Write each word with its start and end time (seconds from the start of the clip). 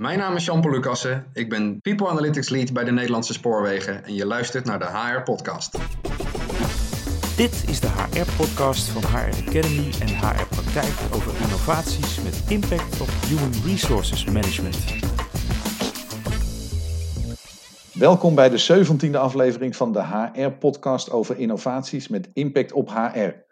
Mijn 0.00 0.18
naam 0.18 0.36
is 0.36 0.44
Jean-Paul 0.44 0.74
Lucassen. 0.74 1.26
Ik 1.32 1.48
ben 1.48 1.80
People 1.80 2.08
Analytics 2.08 2.48
Lead 2.48 2.72
bij 2.72 2.84
de 2.84 2.92
Nederlandse 2.92 3.32
Spoorwegen 3.32 4.04
en 4.04 4.14
je 4.14 4.26
luistert 4.26 4.64
naar 4.64 4.78
de 4.78 4.84
HR 4.84 5.22
Podcast. 5.22 5.78
Dit 7.36 7.64
is 7.68 7.80
de 7.80 7.88
HR-podcast 7.88 8.88
van 8.88 9.02
HR 9.02 9.48
Academy 9.48 9.92
en 10.00 10.08
HR 10.08 10.46
Praktijk 10.48 10.94
over 11.14 11.32
innovaties 11.42 12.22
met 12.22 12.44
impact 12.48 13.00
op 13.00 13.08
Human 13.26 13.52
Resources 13.64 14.24
Management. 14.24 14.76
Welkom 17.92 18.34
bij 18.34 18.48
de 18.48 18.86
17e 18.86 19.16
aflevering 19.16 19.76
van 19.76 19.92
de 19.92 20.02
HR-podcast 20.02 21.10
over 21.10 21.38
innovaties 21.38 22.08
met 22.08 22.30
impact 22.32 22.72
op 22.72 22.88
HR. 22.88 23.49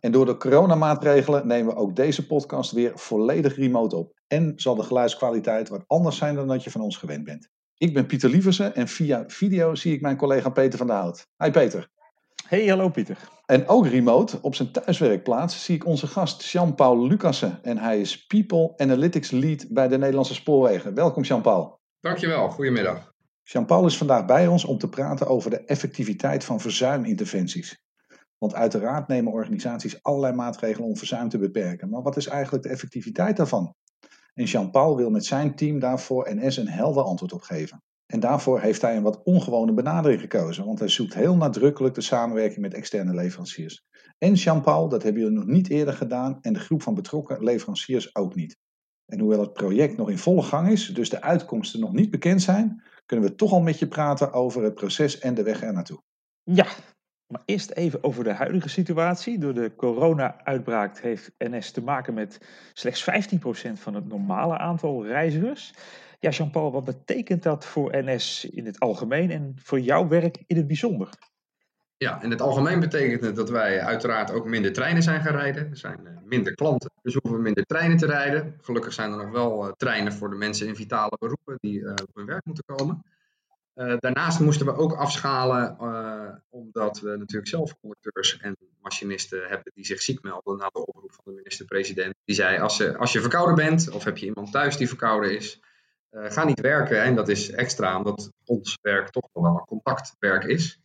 En 0.00 0.12
door 0.12 0.26
de 0.26 0.36
coronamaatregelen 0.36 1.46
nemen 1.46 1.74
we 1.74 1.80
ook 1.80 1.96
deze 1.96 2.26
podcast 2.26 2.72
weer 2.72 2.92
volledig 2.94 3.56
remote 3.56 3.96
op. 3.96 4.12
En 4.26 4.52
zal 4.56 4.74
de 4.74 4.82
geluidskwaliteit 4.82 5.68
wat 5.68 5.84
anders 5.86 6.16
zijn 6.16 6.34
dan 6.34 6.48
dat 6.48 6.64
je 6.64 6.70
van 6.70 6.80
ons 6.80 6.96
gewend 6.96 7.24
bent. 7.24 7.48
Ik 7.76 7.94
ben 7.94 8.06
Pieter 8.06 8.30
Lieversen 8.30 8.74
en 8.74 8.88
via 8.88 9.24
video 9.26 9.74
zie 9.74 9.94
ik 9.94 10.00
mijn 10.00 10.16
collega 10.16 10.50
Peter 10.50 10.78
van 10.78 10.86
der 10.86 10.96
Hout. 10.96 11.26
Hi 11.36 11.50
Peter. 11.50 11.88
Hey, 12.48 12.66
hallo 12.66 12.88
Pieter. 12.88 13.18
En 13.46 13.68
ook 13.68 13.86
remote, 13.86 14.38
op 14.42 14.54
zijn 14.54 14.72
thuiswerkplaats, 14.72 15.64
zie 15.64 15.74
ik 15.74 15.86
onze 15.86 16.06
gast 16.06 16.44
Jean-Paul 16.44 17.06
Lucassen. 17.06 17.58
En 17.62 17.78
hij 17.78 18.00
is 18.00 18.26
People 18.26 18.72
Analytics 18.76 19.30
Lead 19.30 19.66
bij 19.68 19.88
de 19.88 19.98
Nederlandse 19.98 20.34
Spoorwegen. 20.34 20.94
Welkom 20.94 21.22
Jean-Paul. 21.22 21.80
Dankjewel, 22.00 22.48
goedemiddag. 22.48 23.12
Jean-Paul 23.42 23.86
is 23.86 23.96
vandaag 23.96 24.24
bij 24.24 24.46
ons 24.46 24.64
om 24.64 24.78
te 24.78 24.88
praten 24.88 25.26
over 25.26 25.50
de 25.50 25.64
effectiviteit 25.64 26.44
van 26.44 26.60
verzuiminterventies. 26.60 27.78
Want 28.40 28.54
uiteraard 28.54 29.08
nemen 29.08 29.32
organisaties 29.32 30.02
allerlei 30.02 30.34
maatregelen 30.34 30.88
om 30.88 30.96
verzuim 30.96 31.28
te 31.28 31.38
beperken. 31.38 31.88
Maar 31.88 32.02
wat 32.02 32.16
is 32.16 32.26
eigenlijk 32.26 32.62
de 32.62 32.68
effectiviteit 32.68 33.36
daarvan? 33.36 33.74
En 34.34 34.44
Jean-Paul 34.44 34.96
wil 34.96 35.10
met 35.10 35.24
zijn 35.24 35.54
team 35.54 35.78
daarvoor 35.78 36.34
NS 36.34 36.56
een 36.56 36.68
helder 36.68 37.02
antwoord 37.02 37.32
op 37.32 37.42
geven. 37.42 37.82
En 38.06 38.20
daarvoor 38.20 38.60
heeft 38.60 38.82
hij 38.82 38.96
een 38.96 39.02
wat 39.02 39.22
ongewone 39.22 39.72
benadering 39.72 40.20
gekozen, 40.20 40.64
want 40.64 40.78
hij 40.78 40.88
zoekt 40.88 41.14
heel 41.14 41.36
nadrukkelijk 41.36 41.94
de 41.94 42.00
samenwerking 42.00 42.60
met 42.60 42.74
externe 42.74 43.14
leveranciers. 43.14 43.84
En 44.18 44.34
Jean-Paul, 44.34 44.88
dat 44.88 45.02
hebben 45.02 45.22
jullie 45.22 45.38
nog 45.38 45.46
niet 45.46 45.68
eerder 45.68 45.94
gedaan 45.94 46.38
en 46.40 46.52
de 46.52 46.58
groep 46.58 46.82
van 46.82 46.94
betrokken 46.94 47.44
leveranciers 47.44 48.14
ook 48.14 48.34
niet. 48.34 48.56
En 49.06 49.20
hoewel 49.20 49.40
het 49.40 49.52
project 49.52 49.96
nog 49.96 50.10
in 50.10 50.18
volle 50.18 50.42
gang 50.42 50.68
is, 50.68 50.86
dus 50.86 51.10
de 51.10 51.22
uitkomsten 51.22 51.80
nog 51.80 51.92
niet 51.92 52.10
bekend 52.10 52.42
zijn, 52.42 52.82
kunnen 53.06 53.28
we 53.28 53.34
toch 53.34 53.52
al 53.52 53.60
met 53.60 53.78
je 53.78 53.88
praten 53.88 54.32
over 54.32 54.62
het 54.62 54.74
proces 54.74 55.18
en 55.18 55.34
de 55.34 55.42
weg 55.42 55.62
er 55.62 55.72
naartoe. 55.72 56.02
Ja, 56.42 56.66
maar 57.30 57.42
eerst 57.44 57.70
even 57.70 58.04
over 58.04 58.24
de 58.24 58.32
huidige 58.32 58.68
situatie. 58.68 59.38
Door 59.38 59.54
de 59.54 59.72
corona-uitbraak 59.76 60.98
heeft 60.98 61.32
NS 61.38 61.70
te 61.70 61.82
maken 61.82 62.14
met 62.14 62.40
slechts 62.72 63.10
15% 63.10 63.72
van 63.72 63.94
het 63.94 64.08
normale 64.08 64.58
aantal 64.58 65.06
reizigers. 65.06 65.74
Ja, 66.18 66.30
Jean-Paul, 66.30 66.72
wat 66.72 66.84
betekent 66.84 67.42
dat 67.42 67.66
voor 67.66 68.04
NS 68.04 68.44
in 68.44 68.66
het 68.66 68.80
algemeen 68.80 69.30
en 69.30 69.54
voor 69.62 69.80
jouw 69.80 70.08
werk 70.08 70.42
in 70.46 70.56
het 70.56 70.66
bijzonder? 70.66 71.08
Ja, 71.96 72.22
in 72.22 72.30
het 72.30 72.40
algemeen 72.40 72.80
betekent 72.80 73.22
het 73.22 73.36
dat 73.36 73.50
wij 73.50 73.80
uiteraard 73.80 74.32
ook 74.32 74.46
minder 74.46 74.72
treinen 74.72 75.02
zijn 75.02 75.20
gaan 75.20 75.36
rijden. 75.36 75.70
Er 75.70 75.76
zijn 75.76 76.06
eh, 76.06 76.12
minder 76.24 76.54
klanten, 76.54 76.90
dus 77.02 77.14
hoeven 77.14 77.38
we 77.38 77.42
minder 77.42 77.64
treinen 77.64 77.96
te 77.96 78.06
rijden. 78.06 78.58
Gelukkig 78.60 78.92
zijn 78.92 79.10
er 79.10 79.16
nog 79.16 79.30
wel 79.30 79.66
uh, 79.66 79.72
treinen 79.72 80.12
voor 80.12 80.30
de 80.30 80.36
mensen 80.36 80.66
in 80.66 80.76
vitale 80.76 81.16
beroepen 81.18 81.56
die 81.60 81.80
uh, 81.80 81.90
op 81.90 82.14
hun 82.14 82.26
werk 82.26 82.44
moeten 82.44 82.64
komen. 82.64 83.02
Uh, 83.74 83.96
daarnaast 83.98 84.40
moesten 84.40 84.66
we 84.66 84.76
ook 84.76 84.92
afschalen, 84.92 85.76
uh, 85.80 86.34
omdat 86.48 87.00
we 87.00 87.16
natuurlijk 87.16 87.48
zelf 87.48 87.78
conducteurs 87.80 88.38
en 88.38 88.56
machinisten 88.80 89.48
hebben 89.48 89.72
die 89.74 89.84
zich 89.84 90.02
ziek 90.02 90.22
melden 90.22 90.56
na 90.56 90.68
de 90.68 90.86
oproep 90.86 91.12
van 91.12 91.24
de 91.24 91.32
minister-president. 91.32 92.14
Die 92.24 92.34
zei, 92.34 92.58
als 92.58 92.96
als 92.96 93.12
je 93.12 93.20
verkouden 93.20 93.54
bent 93.54 93.90
of 93.90 94.04
heb 94.04 94.16
je 94.16 94.26
iemand 94.26 94.52
thuis 94.52 94.76
die 94.76 94.88
verkouden 94.88 95.36
is, 95.36 95.60
uh, 96.10 96.30
ga 96.30 96.44
niet 96.44 96.60
werken. 96.60 97.02
En 97.02 97.14
dat 97.14 97.28
is 97.28 97.50
extra, 97.50 97.96
omdat 97.96 98.32
ons 98.44 98.78
werk 98.82 99.10
toch 99.10 99.28
wel 99.32 99.44
een 99.44 99.64
contactwerk 99.64 100.44
is. 100.44 100.80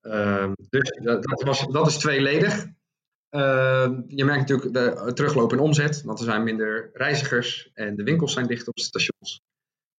Ehm, 0.00 0.52
dus 0.68 0.98
dat, 1.02 1.66
dat 1.70 1.86
is 1.86 1.98
tweeledig. 1.98 2.66
Ehm, 3.28 4.02
je 4.06 4.24
merkt 4.24 4.48
natuurlijk 4.48 4.72
de 4.72 5.12
terugloop 5.12 5.52
in 5.52 5.58
omzet, 5.58 6.02
want 6.02 6.18
er 6.18 6.24
zijn 6.24 6.42
minder 6.42 6.90
reizigers 6.92 7.70
en 7.74 7.96
de 7.96 8.02
winkels 8.02 8.32
zijn 8.32 8.46
dicht 8.46 8.68
op 8.68 8.78
stations. 8.78 9.42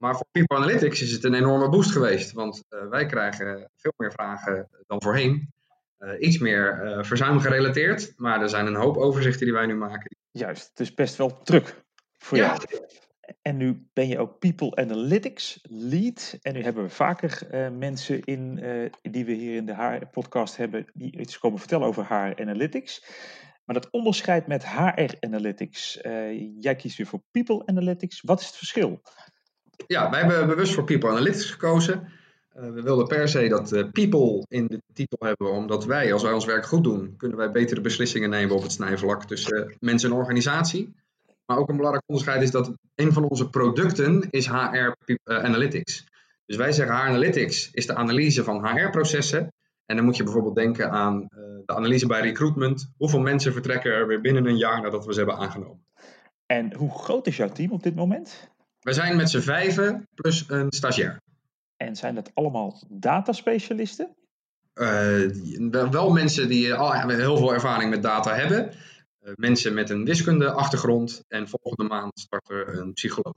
Maar 0.06 0.16
voor 0.16 0.28
People 0.32 0.58
Analytics 0.58 1.02
is 1.02 1.12
het 1.12 1.24
een 1.24 1.34
enorme 1.34 1.70
boost 1.70 1.92
geweest, 1.92 2.32
want 2.32 2.64
uh, 2.70 2.90
wij 2.90 3.06
krijgen 3.06 3.72
veel 3.76 3.94
meer 3.98 4.12
vragen 4.12 4.70
dan 4.88 5.02
voorheen. 5.02 5.54
Uh, 6.00 6.12
iets 6.20 6.38
meer 6.38 6.82
uh, 6.84 7.04
verzuim 7.04 7.40
gerelateerd, 7.40 8.14
maar 8.16 8.42
er 8.42 8.50
zijn 8.50 8.66
een 8.66 8.76
hoop 8.76 8.98
overzichten 8.98 9.46
die 9.46 9.54
wij 9.54 9.66
nu 9.66 9.76
maken. 9.76 10.18
Juist, 10.32 10.70
het 10.70 10.80
is 10.80 10.94
best 10.94 11.16
wel 11.16 11.42
druk 11.42 11.84
voor 12.18 12.38
ja. 12.38 12.46
jou. 12.46 12.88
En 13.42 13.58
nu 13.58 13.88
ben 13.94 14.08
je 14.08 14.20
ook 14.20 14.40
People 14.40 14.76
Analytics 14.76 15.60
Lead. 15.70 16.38
En 16.42 16.54
nu 16.54 16.64
hebben 16.64 16.84
we 16.84 16.90
vaker 16.90 17.48
uh, 17.52 17.70
mensen 17.78 18.24
in, 18.24 18.60
uh, 18.64 18.92
die 19.02 19.26
we 19.26 19.32
hier 19.32 19.56
in 19.56 19.66
de 19.66 19.76
HR-podcast 19.76 20.58
hebben, 20.58 20.86
die 20.94 21.20
iets 21.20 21.40
komen 21.40 21.60
vertellen 21.60 21.88
over 21.88 22.06
HR 22.08 22.42
Analytics. 22.42 23.06
Maar 23.66 23.76
dat 23.76 23.90
onderscheid 23.92 24.48
met 24.48 24.68
HR 24.68 25.16
Analytics, 25.20 26.00
uh, 26.02 26.62
jij 26.62 26.76
kiest 26.76 26.98
weer 26.98 27.08
voor 27.08 27.24
People 27.32 27.66
Analytics. 27.66 28.22
Wat 28.22 28.40
is 28.40 28.46
het 28.46 28.56
verschil? 28.56 29.02
Ja, 29.88 30.10
wij 30.10 30.20
hebben 30.20 30.48
bewust 30.48 30.74
voor 30.74 30.84
People 30.84 31.10
Analytics 31.10 31.52
gekozen. 31.52 32.08
Uh, 32.58 32.70
we 32.70 32.82
wilden 32.82 33.08
per 33.08 33.28
se 33.28 33.48
dat 33.48 33.72
uh, 33.72 33.84
people 33.92 34.46
in 34.48 34.68
de 34.68 34.82
titel 34.94 35.18
hebben, 35.28 35.52
omdat 35.52 35.86
wij, 35.86 36.14
als 36.14 36.24
wij 36.24 36.34
ons 36.34 36.46
werk 36.46 36.66
goed 36.66 36.84
doen, 36.84 37.14
kunnen 37.18 37.38
wij 37.38 37.52
betere 37.52 37.82
beslissingen 37.82 38.30
nemen 38.30 38.56
op 38.56 38.62
het 38.62 38.72
snijvlak 38.72 39.26
tussen 39.26 39.76
mensen 39.80 40.10
en 40.10 40.16
organisatie. 40.16 40.94
Maar 41.46 41.58
ook 41.58 41.70
een 41.70 41.76
belangrijk 41.76 42.08
onderscheid 42.08 42.42
is 42.42 42.52
dat 42.52 42.74
een 42.96 43.14
van 43.14 43.30
onze 43.30 43.50
producten 43.50 44.28
is 44.30 44.48
HR 44.48 44.94
Analytics. 45.24 46.06
Dus 46.46 46.56
wij 46.56 46.72
zeggen 46.72 46.96
HR 46.96 47.08
Analytics 47.08 47.72
is 47.72 47.86
de 47.86 47.96
analyse 47.96 48.44
van 48.44 48.68
HR-processen. 48.68 49.54
En 49.86 49.96
dan 49.96 50.06
moet 50.06 50.18
je 50.18 50.24
bijvoorbeeld 50.24 50.56
denken 50.56 50.92
aan 50.92 51.28
de 51.66 51.76
analyse 51.76 52.08
bij 52.08 52.22
recruitment. 52.22 52.92
Hoeveel 52.98 53.20
mensen 53.20 53.54
vertrekken 53.54 53.92
er 53.92 54.08
weer 54.08 54.22
binnen 54.22 54.46
een 54.46 54.58
jaar 54.58 54.82
nadat 54.82 55.06
we 55.06 55.14
ze 55.14 55.20
hebben 55.20 55.38
aangenomen? 55.38 55.86
En 56.46 56.74
hoe 56.74 56.92
groot 56.92 57.28
is 57.28 57.38
jouw 57.38 57.50
team 57.50 57.72
op 57.72 57.84
dit 57.84 57.96
moment? 57.96 58.55
We 58.86 58.94
zijn 58.94 59.16
met 59.16 59.30
z'n 59.30 59.40
vijven 59.40 60.08
plus 60.14 60.46
een 60.48 60.72
stagiair. 60.72 61.22
En 61.78 61.96
zijn 61.96 62.16
dat 62.16 62.32
allemaal 62.34 62.82
dataspecialisten? 62.90 64.16
Uh, 64.74 65.90
wel 65.90 66.12
mensen 66.12 66.48
die 66.48 66.74
al 66.74 67.10
heel 67.10 67.38
veel 67.38 67.54
ervaring 67.54 67.90
met 67.90 68.04
data 68.04 68.36
hebben. 68.36 68.74
Uh, 69.22 69.32
mensen 69.36 69.74
met 69.74 69.90
een 69.90 70.06
wiskundeachtergrond. 70.06 71.24
En 71.28 71.48
volgende 71.48 71.84
maand 71.94 72.20
start 72.20 72.50
er 72.50 72.78
een 72.78 72.94
psycholoog. 72.94 73.34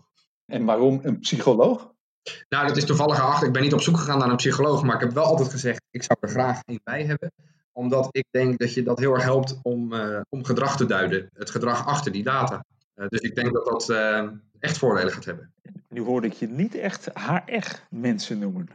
En 0.46 0.64
waarom 0.64 1.00
een 1.02 1.18
psycholoog? 1.18 1.92
Nou, 2.48 2.66
dat 2.66 2.76
is 2.76 2.84
toevallig 2.84 3.16
geacht. 3.16 3.42
Ik 3.42 3.52
ben 3.52 3.62
niet 3.62 3.74
op 3.74 3.80
zoek 3.80 3.96
gegaan 3.96 4.18
naar 4.18 4.30
een 4.30 4.36
psycholoog. 4.36 4.82
Maar 4.82 4.94
ik 4.94 5.00
heb 5.00 5.12
wel 5.12 5.24
altijd 5.24 5.48
gezegd, 5.48 5.82
ik 5.90 6.02
zou 6.02 6.18
er 6.20 6.28
graag 6.28 6.60
een 6.64 6.80
bij 6.84 7.04
hebben. 7.04 7.32
Omdat 7.72 8.08
ik 8.10 8.24
denk 8.30 8.58
dat 8.58 8.74
je 8.74 8.82
dat 8.82 8.98
heel 8.98 9.14
erg 9.14 9.22
helpt 9.22 9.58
om, 9.62 9.92
uh, 9.92 10.20
om 10.28 10.44
gedrag 10.44 10.76
te 10.76 10.86
duiden. 10.86 11.30
Het 11.32 11.50
gedrag 11.50 11.86
achter 11.86 12.12
die 12.12 12.22
data. 12.22 12.64
dus 12.94 13.20
ik 13.20 13.34
denk 13.34 13.52
dat 13.52 13.64
dat 13.64 13.88
echt 14.60 14.78
voordelen 14.78 15.12
gaat 15.12 15.24
hebben. 15.24 15.52
Nu 15.88 16.00
hoorde 16.00 16.26
ik 16.26 16.32
je 16.32 16.48
niet 16.48 16.74
echt 16.74 17.08
HR-mensen 17.14 18.38
noemen. 18.38 18.68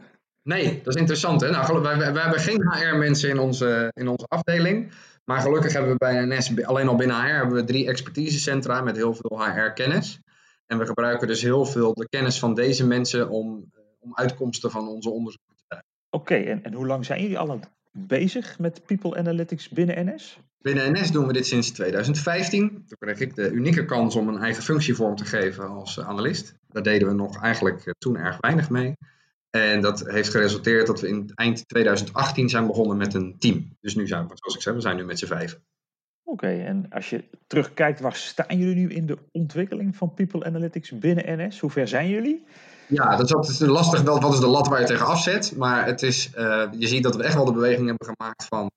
Nee, 0.43 0.81
dat 0.83 0.93
is 0.93 0.99
interessant. 0.99 1.41
Hè? 1.41 1.49
Nou, 1.49 1.81
wij, 1.81 1.97
wij, 1.97 2.13
wij 2.13 2.21
hebben 2.21 2.39
geen 2.39 2.71
HR-mensen 2.71 3.29
in 3.29 3.39
onze, 3.39 3.91
in 3.93 4.07
onze 4.07 4.25
afdeling. 4.27 4.91
Maar 5.23 5.41
gelukkig 5.41 5.73
hebben 5.73 5.91
we 5.91 5.97
bij 5.97 6.25
NS, 6.25 6.63
alleen 6.63 6.87
al 6.87 6.95
binnen 6.95 7.21
HR, 7.21 7.35
hebben 7.35 7.55
we 7.55 7.63
drie 7.63 7.87
expertisecentra 7.87 8.81
met 8.81 8.95
heel 8.95 9.13
veel 9.13 9.45
HR-kennis. 9.45 10.19
En 10.65 10.77
we 10.77 10.85
gebruiken 10.85 11.27
dus 11.27 11.41
heel 11.41 11.65
veel 11.65 11.93
de 11.93 12.07
kennis 12.09 12.39
van 12.39 12.53
deze 12.53 12.87
mensen 12.87 13.29
om, 13.29 13.71
om 13.99 14.11
uitkomsten 14.15 14.71
van 14.71 14.87
onze 14.87 15.09
onderzoeken 15.09 15.55
te 15.55 15.63
krijgen. 15.67 15.87
Oké, 16.09 16.33
okay, 16.33 16.51
en, 16.51 16.63
en 16.63 16.73
hoe 16.73 16.85
lang 16.85 17.05
zijn 17.05 17.21
jullie 17.21 17.37
al 17.37 17.59
bezig 17.91 18.59
met 18.59 18.85
People 18.85 19.17
Analytics 19.17 19.69
binnen 19.69 20.13
NS? 20.13 20.39
Binnen 20.63 20.91
NS 20.91 21.11
doen 21.11 21.27
we 21.27 21.33
dit 21.33 21.47
sinds 21.47 21.71
2015. 21.71 22.69
Toen 22.69 22.97
kreeg 22.99 23.19
ik 23.19 23.35
de 23.35 23.51
unieke 23.51 23.85
kans 23.85 24.15
om 24.15 24.27
een 24.27 24.37
eigen 24.37 24.63
functie 24.63 24.95
vorm 24.95 25.15
te 25.15 25.25
geven 25.25 25.67
als 25.67 25.99
analist. 25.99 26.55
Daar 26.67 26.83
deden 26.83 27.07
we 27.07 27.13
nog 27.13 27.41
eigenlijk 27.41 27.93
toen 27.97 28.17
erg 28.17 28.37
weinig 28.39 28.69
mee. 28.69 28.95
En 29.49 29.81
dat 29.81 30.07
heeft 30.07 30.29
geresulteerd 30.29 30.87
dat 30.87 31.01
we 31.01 31.07
in 31.07 31.31
eind 31.35 31.67
2018 31.67 32.49
zijn 32.49 32.67
begonnen 32.67 32.97
met 32.97 33.13
een 33.13 33.35
team. 33.39 33.77
Dus 33.81 33.95
nu 33.95 34.07
zijn 34.07 34.27
we, 34.27 34.33
zoals 34.35 34.55
ik 34.55 34.61
zei, 34.61 34.75
we 34.75 34.81
zijn 34.81 34.95
nu 34.95 35.05
met 35.05 35.19
z'n 35.19 35.25
vijven. 35.25 35.57
Oké, 36.23 36.45
okay, 36.45 36.65
en 36.65 36.85
als 36.89 37.09
je 37.09 37.23
terugkijkt, 37.47 37.99
waar 37.99 38.15
staan 38.15 38.57
jullie 38.57 38.75
nu 38.75 38.89
in 38.89 39.05
de 39.05 39.17
ontwikkeling 39.31 39.95
van 39.95 40.13
People 40.13 40.45
Analytics 40.45 40.97
binnen 40.99 41.45
NS? 41.45 41.59
Hoe 41.59 41.71
ver 41.71 41.87
zijn 41.87 42.09
jullie? 42.09 42.45
Ja, 42.87 43.15
dat 43.15 43.25
is 43.25 43.33
altijd 43.33 43.69
lastig. 43.69 44.01
Wel, 44.01 44.19
wat 44.19 44.33
is 44.33 44.39
de 44.39 44.47
lat 44.47 44.67
waar 44.67 44.79
je 44.79 44.85
tegen 44.85 45.05
afzet? 45.05 45.55
Maar 45.57 45.85
het 45.85 46.01
is, 46.01 46.31
uh, 46.37 46.67
je 46.71 46.87
ziet 46.87 47.03
dat 47.03 47.15
we 47.15 47.23
echt 47.23 47.35
wel 47.35 47.45
de 47.45 47.53
beweging 47.53 47.87
hebben 47.87 48.15
gemaakt 48.15 48.45
van 48.45 48.71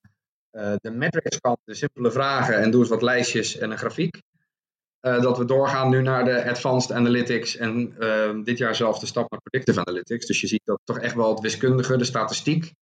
de 0.56 0.90
metrics 0.90 1.40
kant, 1.40 1.58
de 1.64 1.74
simpele 1.74 2.10
vragen 2.10 2.58
en 2.58 2.70
doe 2.70 2.80
eens 2.80 2.88
wat 2.88 3.02
lijstjes 3.02 3.56
en 3.56 3.70
een 3.70 3.78
grafiek. 3.78 4.22
Uh, 5.00 5.22
dat 5.22 5.38
we 5.38 5.44
doorgaan 5.44 5.90
nu 5.90 6.02
naar 6.02 6.24
de 6.24 6.48
advanced 6.48 6.92
analytics 6.92 7.56
en 7.56 7.94
uh, 7.98 8.44
dit 8.44 8.58
jaar 8.58 8.74
zelf 8.74 8.98
de 8.98 9.06
stap 9.06 9.30
naar 9.30 9.40
predictive 9.40 9.80
analytics. 9.80 10.26
Dus 10.26 10.40
je 10.40 10.46
ziet 10.46 10.60
dat 10.64 10.80
toch 10.84 10.98
echt 10.98 11.14
wel 11.14 11.30
het 11.30 11.40
wiskundige, 11.40 11.96
de 11.96 12.04
statistiek, 12.04 12.74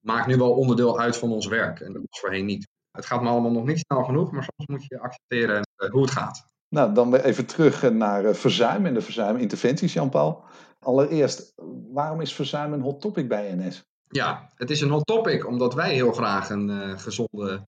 maakt 0.00 0.26
nu 0.26 0.36
wel 0.36 0.52
onderdeel 0.52 0.98
uit 0.98 1.16
van 1.16 1.32
ons 1.32 1.46
werk. 1.46 1.80
En 1.80 1.92
dat 1.92 2.02
was 2.06 2.20
voorheen 2.20 2.46
niet. 2.46 2.68
Het 2.90 3.06
gaat 3.06 3.22
me 3.22 3.28
allemaal 3.28 3.50
nog 3.50 3.66
niet 3.66 3.78
snel 3.78 4.04
genoeg, 4.04 4.30
maar 4.30 4.42
soms 4.42 4.70
moet 4.70 4.84
je 4.88 5.00
accepteren 5.00 5.66
hoe 5.90 6.02
het 6.02 6.10
gaat. 6.10 6.44
Nou, 6.68 6.94
dan 6.94 7.10
weer 7.10 7.24
even 7.24 7.46
terug 7.46 7.90
naar 7.92 8.34
verzuim 8.34 8.86
en 8.86 8.94
de 8.94 9.00
verzuiminterventies, 9.00 9.92
Jan-Paul. 9.92 10.44
Allereerst, 10.78 11.52
waarom 11.92 12.20
is 12.20 12.34
verzuim 12.34 12.72
een 12.72 12.80
hot 12.80 13.00
topic 13.00 13.28
bij 13.28 13.54
NS? 13.54 13.84
Ja, 14.08 14.50
het 14.54 14.70
is 14.70 14.80
een 14.80 14.90
hot 14.90 15.06
topic 15.06 15.46
omdat 15.46 15.74
wij 15.74 15.94
heel 15.94 16.12
graag 16.12 16.50
een 16.50 16.68
uh, 16.68 16.98
gezonde 16.98 17.64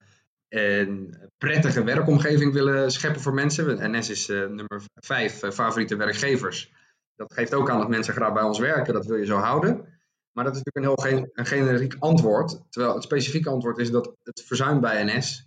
en 0.49 1.19
prettige 1.38 1.85
werkomgeving 1.85 2.52
willen 2.52 2.93
scheppen 2.93 3.20
voor 3.20 3.35
mensen. 3.35 3.90
NS 3.96 4.11
is 4.11 4.29
uh, 4.29 4.38
nummer 4.38 4.82
vijf 4.94 5.43
uh, 5.43 5.50
favoriete 5.50 5.96
werkgevers. 5.96 6.73
Dat 7.14 7.32
geeft 7.32 7.55
ook 7.55 7.70
aan 7.70 7.79
dat 7.79 7.88
mensen 7.88 8.14
graag 8.14 8.32
bij 8.32 8.43
ons 8.43 8.58
werken. 8.58 8.94
Dat 8.94 9.06
wil 9.06 9.17
je 9.17 9.26
zo 9.26 9.37
houden. 9.37 9.96
Maar 10.32 10.44
dat 10.44 10.56
is 10.56 10.62
natuurlijk 10.62 11.00
een 11.00 11.06
heel 11.06 11.29
een 11.32 11.46
generiek 11.46 11.96
antwoord. 11.99 12.61
Terwijl 12.70 12.94
het 12.94 13.02
specifieke 13.02 13.50
antwoord 13.50 13.79
is 13.79 13.90
dat 13.90 14.14
het 14.23 14.43
verzuim 14.46 14.81
bij 14.81 15.05
NS 15.05 15.46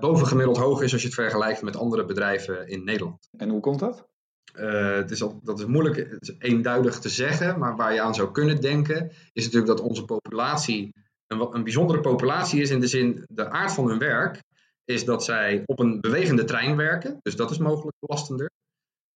bovengemiddeld 0.00 0.56
hoog 0.56 0.82
is 0.82 0.92
als 0.92 1.00
je 1.00 1.06
het 1.06 1.16
vergelijkt 1.16 1.62
met 1.62 1.76
andere 1.76 2.04
bedrijven 2.04 2.68
in 2.68 2.84
Nederland. 2.84 3.28
En 3.36 3.48
hoe 3.48 3.60
komt 3.60 3.78
dat? 3.78 4.08
Uh, 4.54 4.94
het 4.94 5.10
is 5.10 5.22
al, 5.22 5.40
dat 5.42 5.58
is 5.58 5.66
moeilijk 5.66 6.18
eenduidig 6.38 6.98
te 6.98 7.08
zeggen, 7.08 7.58
maar 7.58 7.76
waar 7.76 7.94
je 7.94 8.00
aan 8.00 8.14
zou 8.14 8.30
kunnen 8.30 8.60
denken, 8.60 9.10
is 9.32 9.44
natuurlijk 9.44 9.76
dat 9.76 9.86
onze 9.86 10.04
populatie 10.04 10.94
een, 11.26 11.54
een 11.54 11.62
bijzondere 11.62 12.00
populatie 12.00 12.60
is 12.60 12.70
in 12.70 12.80
de 12.80 12.86
zin, 12.86 13.24
de 13.28 13.48
aard 13.50 13.72
van 13.72 13.88
hun 13.88 13.98
werk 13.98 14.42
is 14.84 15.04
dat 15.04 15.24
zij 15.24 15.62
op 15.66 15.78
een 15.78 16.00
bewegende 16.00 16.44
trein 16.44 16.76
werken, 16.76 17.18
dus 17.22 17.36
dat 17.36 17.50
is 17.50 17.58
mogelijk 17.58 17.96
belastender. 17.98 18.50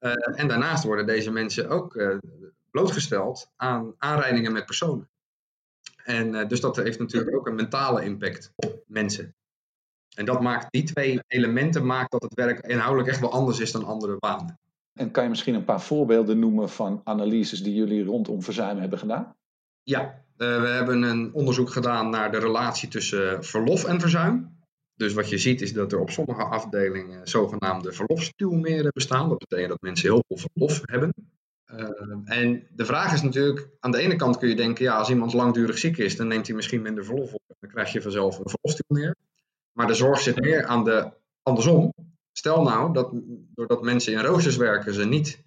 Uh, 0.01 0.13
en 0.39 0.49
daarnaast 0.49 0.85
worden 0.85 1.07
deze 1.07 1.31
mensen 1.31 1.69
ook 1.69 1.95
uh, 1.95 2.17
blootgesteld 2.71 3.51
aan 3.57 3.95
aanrijdingen 3.99 4.53
met 4.53 4.67
personen. 4.67 5.09
En 6.05 6.49
dus 6.49 6.61
dat 6.61 6.77
heeft 6.77 6.99
natuurlijk 6.99 7.37
ook 7.37 7.47
een 7.47 7.55
mentale 7.55 8.05
impact 8.05 8.53
op 8.57 8.83
mensen. 8.87 9.35
En 10.17 10.25
dat 10.25 10.41
maakt, 10.41 10.67
die 10.71 10.83
twee 10.83 11.21
elementen 11.27 11.87
maakt 11.87 12.11
dat 12.11 12.23
het 12.23 12.35
werk 12.35 12.67
inhoudelijk 12.67 13.09
echt 13.09 13.21
wel 13.21 13.33
anders 13.33 13.59
is 13.61 13.73
dan 13.73 13.85
andere 13.85 14.17
banen. 14.19 14.59
En 14.99 15.11
kan 15.11 15.23
je 15.23 15.29
misschien 15.29 15.55
een 15.55 15.65
paar 15.65 15.81
voorbeelden 15.81 16.39
noemen 16.39 16.69
van 16.69 17.01
analyses 17.05 17.63
die 17.63 17.75
jullie 17.75 18.05
rondom 18.05 18.43
verzuim 18.43 18.79
hebben 18.79 18.99
gedaan? 18.99 19.37
Ja, 19.83 20.03
uh, 20.03 20.61
we 20.61 20.67
hebben 20.69 21.03
een 21.03 21.35
onderzoek 21.35 21.71
gedaan 21.71 22.11
naar 22.11 22.33
de 22.33 22.39
relatie 22.39 22.89
tussen 22.89 23.45
verlof 23.45 23.85
en 23.85 24.01
verzuim. 24.01 24.57
Dus 24.95 25.13
wat 25.13 25.29
je 25.29 25.39
ziet 25.39 25.61
is 25.61 25.73
dat 25.73 25.93
er 25.93 26.01
op 26.01 26.11
sommige 26.11 26.43
afdelingen 26.43 27.29
zogenaamde 27.29 27.93
verlofstuwmeren 27.93 28.91
bestaan. 28.95 29.29
Dat 29.29 29.39
betekent 29.39 29.69
dat 29.69 29.81
mensen 29.81 30.09
heel 30.09 30.25
veel 30.27 30.37
verlof 30.37 30.81
hebben. 30.83 31.13
En 32.25 32.67
de 32.71 32.85
vraag 32.85 33.13
is 33.13 33.23
natuurlijk, 33.23 33.69
aan 33.81 33.91
de 33.91 33.99
ene 33.99 34.17
kant 34.17 34.39
kun 34.39 34.49
je 34.49 34.57
denken, 34.57 34.85
ja, 34.85 34.97
als 34.97 35.11
iemand 35.11 35.33
langdurig 35.33 35.79
ziek 35.79 35.97
is, 35.97 36.17
dan 36.17 36.29
neemt 36.29 36.47
hij 36.47 36.57
misschien 36.57 36.83
minder 36.83 37.05
verlof 37.05 37.33
op. 37.33 37.43
Dan 37.61 37.71
krijg 37.71 37.93
je 37.93 38.03
vanzelf 38.03 38.39
een 38.39 38.51
verlofstuwmeer. 38.51 39.17
Maar 39.73 39.87
de 39.87 39.95
zorg 39.95 40.21
zit 40.21 40.41
meer 40.41 40.67
aan 40.67 40.85
de 40.85 41.11
andersom. 41.43 41.93
Stel 42.39 42.63
nou 42.63 42.93
dat 42.93 43.11
doordat 43.55 43.83
mensen 43.83 44.13
in 44.13 44.21
roosters 44.21 44.57
werken, 44.57 44.95
ze 44.95 45.05
niet 45.05 45.43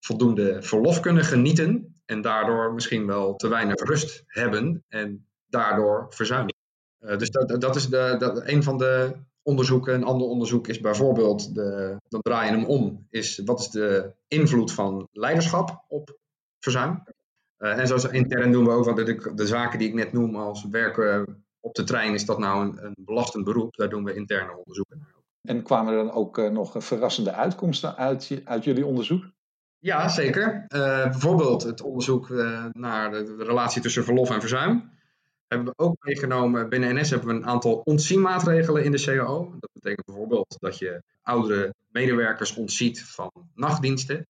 voldoende 0.00 0.62
verlof 0.62 1.00
kunnen 1.00 1.24
genieten. 1.24 2.00
En 2.04 2.20
daardoor 2.20 2.74
misschien 2.74 3.06
wel 3.06 3.36
te 3.36 3.48
weinig 3.48 3.74
rust 3.74 4.22
hebben 4.26 4.84
en 4.88 5.26
daardoor 5.46 6.06
verzuimen. 6.08 6.54
Uh, 7.00 7.18
dus 7.18 7.30
dat, 7.30 7.60
dat 7.60 7.76
is 7.76 7.88
de, 7.88 8.16
dat, 8.18 8.48
een 8.48 8.62
van 8.62 8.78
de 8.78 9.12
onderzoeken. 9.42 9.94
Een 9.94 10.04
ander 10.04 10.26
onderzoek 10.26 10.68
is 10.68 10.80
bijvoorbeeld, 10.80 11.54
de, 11.54 11.96
dan 12.08 12.20
draai 12.20 12.50
je 12.50 12.56
hem 12.56 12.66
om, 12.66 13.06
is 13.10 13.40
wat 13.44 13.60
is 13.60 13.70
de 13.70 14.12
invloed 14.28 14.72
van 14.72 15.08
leiderschap 15.12 15.84
op 15.88 16.18
verzuim. 16.58 17.02
Uh, 17.58 17.78
en 17.78 17.86
zoals 17.86 18.04
intern 18.04 18.52
doen 18.52 18.64
we 18.64 18.70
ook, 18.70 18.84
want 18.84 18.96
de, 18.96 19.32
de, 19.34 19.46
zaken 19.46 19.78
die 19.78 19.88
ik 19.88 19.94
net 19.94 20.12
noem 20.12 20.36
als 20.36 20.66
werken 20.70 21.44
op 21.60 21.74
de 21.74 21.84
trein, 21.84 22.14
is 22.14 22.24
dat 22.24 22.38
nou 22.38 22.66
een, 22.66 22.84
een 22.84 22.96
belastend 22.98 23.44
beroep. 23.44 23.76
Daar 23.76 23.88
doen 23.88 24.04
we 24.04 24.14
interne 24.14 24.56
onderzoeken 24.56 24.98
naar. 24.98 25.15
En 25.46 25.62
kwamen 25.62 25.92
er 25.92 26.04
dan 26.04 26.12
ook 26.12 26.38
uh, 26.38 26.50
nog 26.50 26.74
verrassende 26.78 27.32
uitkomsten 27.32 27.96
uit, 27.96 28.40
uit 28.44 28.64
jullie 28.64 28.86
onderzoek? 28.86 29.24
Ja, 29.78 30.08
zeker. 30.08 30.64
Uh, 30.68 31.02
bijvoorbeeld 31.02 31.62
het 31.62 31.80
onderzoek 31.80 32.28
naar 32.72 33.10
de, 33.10 33.34
relatie 33.38 33.82
tussen 33.82 34.04
verlof 34.04 34.30
en 34.30 34.40
verzuim. 34.40 34.90
Hebben 35.48 35.66
we 35.66 35.84
ook 35.84 35.96
meegenomen. 36.00 36.68
Binnen 36.68 36.94
NS 36.94 37.10
hebben 37.10 37.28
we 37.28 37.34
een 37.34 37.46
aantal 37.46 37.80
ontzienmaatregelen 37.84 38.84
in 38.84 38.92
de 38.92 39.02
CAO. 39.02 39.54
Dat 39.60 39.70
betekent 39.72 40.06
bijvoorbeeld 40.06 40.56
dat 40.58 40.78
je 40.78 41.02
oudere 41.22 41.74
medewerkers 41.88 42.54
ontziet 42.54 43.04
van 43.04 43.30
nachtdiensten. 43.54 44.26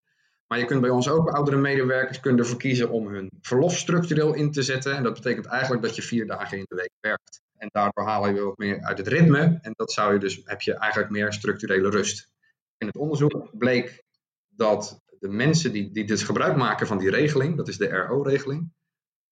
Maar 0.47 0.59
je 0.59 0.65
kunt 0.65 0.81
bij 0.81 0.89
ons 0.89 1.09
ook 1.09 1.29
oudere 1.29 1.57
medewerkers 1.57 2.19
kunnen 2.19 2.39
ervoor 2.39 2.57
kiezen 2.57 2.89
om 2.89 3.07
hun 3.07 3.29
verlof 3.41 3.77
structureel 3.77 4.33
in 4.33 4.51
te 4.51 4.61
zetten. 4.61 4.95
En 4.95 5.03
dat 5.03 5.13
betekent 5.13 5.45
eigenlijk 5.45 5.81
dat 5.81 5.95
je 5.95 6.01
vier 6.01 6.27
dagen 6.27 6.57
in 6.57 6.65
de 6.67 6.75
week 6.75 6.91
werkt. 6.99 7.41
En 7.57 7.69
daardoor 7.71 8.03
haal 8.03 8.27
je 8.27 8.41
wat 8.41 8.57
meer 8.57 8.81
uit 8.81 8.97
het 8.97 9.07
ritme. 9.07 9.59
En 9.61 9.73
dat 9.75 9.91
zou 9.91 10.13
je 10.13 10.19
dus, 10.19 10.41
heb 10.43 10.61
je 10.61 10.73
eigenlijk 10.73 11.11
meer 11.11 11.33
structurele 11.33 11.89
rust. 11.89 12.29
In 12.77 12.87
het 12.87 12.97
onderzoek 12.97 13.57
bleek 13.57 14.03
dat 14.47 15.01
de 15.19 15.27
mensen 15.27 15.71
die, 15.71 15.91
die 15.91 16.05
dus 16.05 16.23
gebruik 16.23 16.55
maken 16.55 16.87
van 16.87 16.97
die 16.97 17.09
regeling, 17.09 17.57
dat 17.57 17.67
is 17.67 17.77
de 17.77 17.89
RO-regeling, 17.89 18.71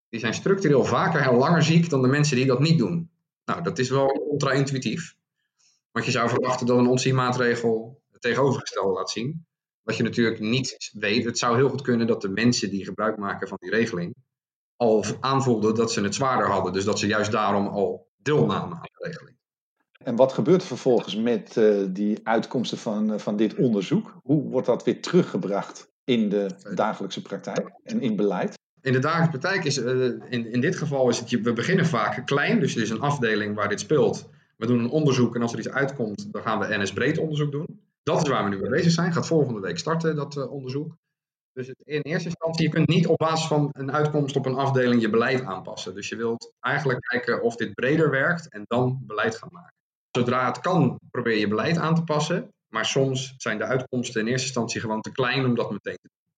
die 0.08 0.20
zijn 0.20 0.34
structureel 0.34 0.84
vaker 0.84 1.20
en 1.20 1.34
langer 1.34 1.62
ziek 1.62 1.90
dan 1.90 2.02
de 2.02 2.08
mensen 2.08 2.36
die 2.36 2.46
dat 2.46 2.60
niet 2.60 2.78
doen. 2.78 3.10
Nou, 3.44 3.62
dat 3.62 3.78
is 3.78 3.90
wel 3.90 4.06
contra-intuïtief. 4.28 5.14
Want 5.90 6.04
je 6.04 6.10
zou 6.10 6.28
verwachten 6.28 6.66
dat 6.66 6.78
een 6.78 6.86
ontzienmaatregel 6.86 8.02
het 8.12 8.20
tegenovergestelde 8.20 8.92
laat 8.92 9.10
zien. 9.10 9.46
Wat 9.82 9.96
je 9.96 10.02
natuurlijk 10.02 10.40
niet 10.40 10.90
weet, 10.92 11.24
het 11.24 11.38
zou 11.38 11.56
heel 11.56 11.68
goed 11.68 11.82
kunnen 11.82 12.06
dat 12.06 12.22
de 12.22 12.28
mensen 12.28 12.70
die 12.70 12.84
gebruik 12.84 13.16
maken 13.16 13.48
van 13.48 13.56
die 13.60 13.70
regeling 13.70 14.14
al 14.76 15.04
aanvoelden 15.20 15.74
dat 15.74 15.92
ze 15.92 16.02
het 16.02 16.14
zwaarder 16.14 16.46
hadden. 16.46 16.72
Dus 16.72 16.84
dat 16.84 16.98
ze 16.98 17.06
juist 17.06 17.30
daarom 17.30 17.66
al 17.66 18.05
deelnamen 18.26 18.76
aan 18.76 18.82
de 18.82 19.06
regeling. 19.06 19.36
En 20.04 20.16
wat 20.16 20.32
gebeurt 20.32 20.60
er 20.60 20.66
vervolgens 20.66 21.16
met 21.16 21.56
uh, 21.56 21.84
die 21.88 22.20
uitkomsten 22.22 22.78
van, 22.78 23.12
uh, 23.12 23.18
van 23.18 23.36
dit 23.36 23.54
onderzoek? 23.54 24.20
Hoe 24.22 24.42
wordt 24.42 24.66
dat 24.66 24.84
weer 24.84 25.02
teruggebracht 25.02 25.92
in 26.04 26.28
de 26.28 26.46
dagelijkse 26.74 27.22
praktijk 27.22 27.70
en 27.82 28.00
in 28.00 28.16
beleid? 28.16 28.58
In 28.80 28.92
de 28.92 28.98
dagelijkse 28.98 29.38
praktijk 29.38 29.64
is, 29.64 29.78
uh, 29.78 30.04
in, 30.28 30.52
in 30.52 30.60
dit 30.60 30.76
geval 30.76 31.08
is 31.08 31.18
het, 31.18 31.30
we 31.30 31.52
beginnen 31.52 31.86
vaak 31.86 32.26
klein, 32.26 32.60
dus 32.60 32.76
er 32.76 32.82
is 32.82 32.90
een 32.90 33.00
afdeling 33.00 33.54
waar 33.54 33.68
dit 33.68 33.80
speelt. 33.80 34.28
We 34.56 34.66
doen 34.66 34.78
een 34.78 34.90
onderzoek 34.90 35.34
en 35.34 35.42
als 35.42 35.52
er 35.52 35.58
iets 35.58 35.70
uitkomt, 35.70 36.32
dan 36.32 36.42
gaan 36.42 36.58
we 36.58 36.76
NS 36.76 36.92
breed 36.92 37.18
onderzoek 37.18 37.52
doen. 37.52 37.80
Dat 38.02 38.22
is 38.22 38.28
waar 38.28 38.44
we 38.44 38.50
nu 38.50 38.60
mee 38.60 38.70
bezig 38.70 38.92
zijn. 38.92 39.12
Gaat 39.12 39.26
volgende 39.26 39.60
week 39.60 39.78
starten, 39.78 40.16
dat 40.16 40.48
onderzoek. 40.48 40.96
Dus 41.56 41.68
in 41.68 42.00
eerste 42.00 42.28
instantie, 42.28 42.64
je 42.64 42.70
kunt 42.70 42.88
niet 42.88 43.06
op 43.06 43.16
basis 43.16 43.46
van 43.46 43.68
een 43.72 43.92
uitkomst 43.92 44.36
op 44.36 44.46
een 44.46 44.54
afdeling 44.54 45.00
je 45.00 45.10
beleid 45.10 45.44
aanpassen. 45.44 45.94
Dus 45.94 46.08
je 46.08 46.16
wilt 46.16 46.52
eigenlijk 46.60 47.00
kijken 47.00 47.42
of 47.42 47.56
dit 47.56 47.74
breder 47.74 48.10
werkt 48.10 48.48
en 48.48 48.64
dan 48.66 48.98
beleid 49.02 49.36
gaan 49.36 49.48
maken. 49.52 49.74
Zodra 50.10 50.46
het 50.46 50.60
kan, 50.60 50.98
probeer 51.10 51.38
je 51.38 51.48
beleid 51.48 51.76
aan 51.76 51.94
te 51.94 52.02
passen. 52.02 52.48
Maar 52.68 52.86
soms 52.86 53.34
zijn 53.36 53.58
de 53.58 53.64
uitkomsten 53.64 54.20
in 54.20 54.26
eerste 54.26 54.46
instantie 54.46 54.80
gewoon 54.80 55.00
te 55.00 55.12
klein 55.12 55.44
om 55.44 55.54
dat 55.54 55.70
meteen 55.70 55.98
te 56.02 56.08
doen. 56.08 56.34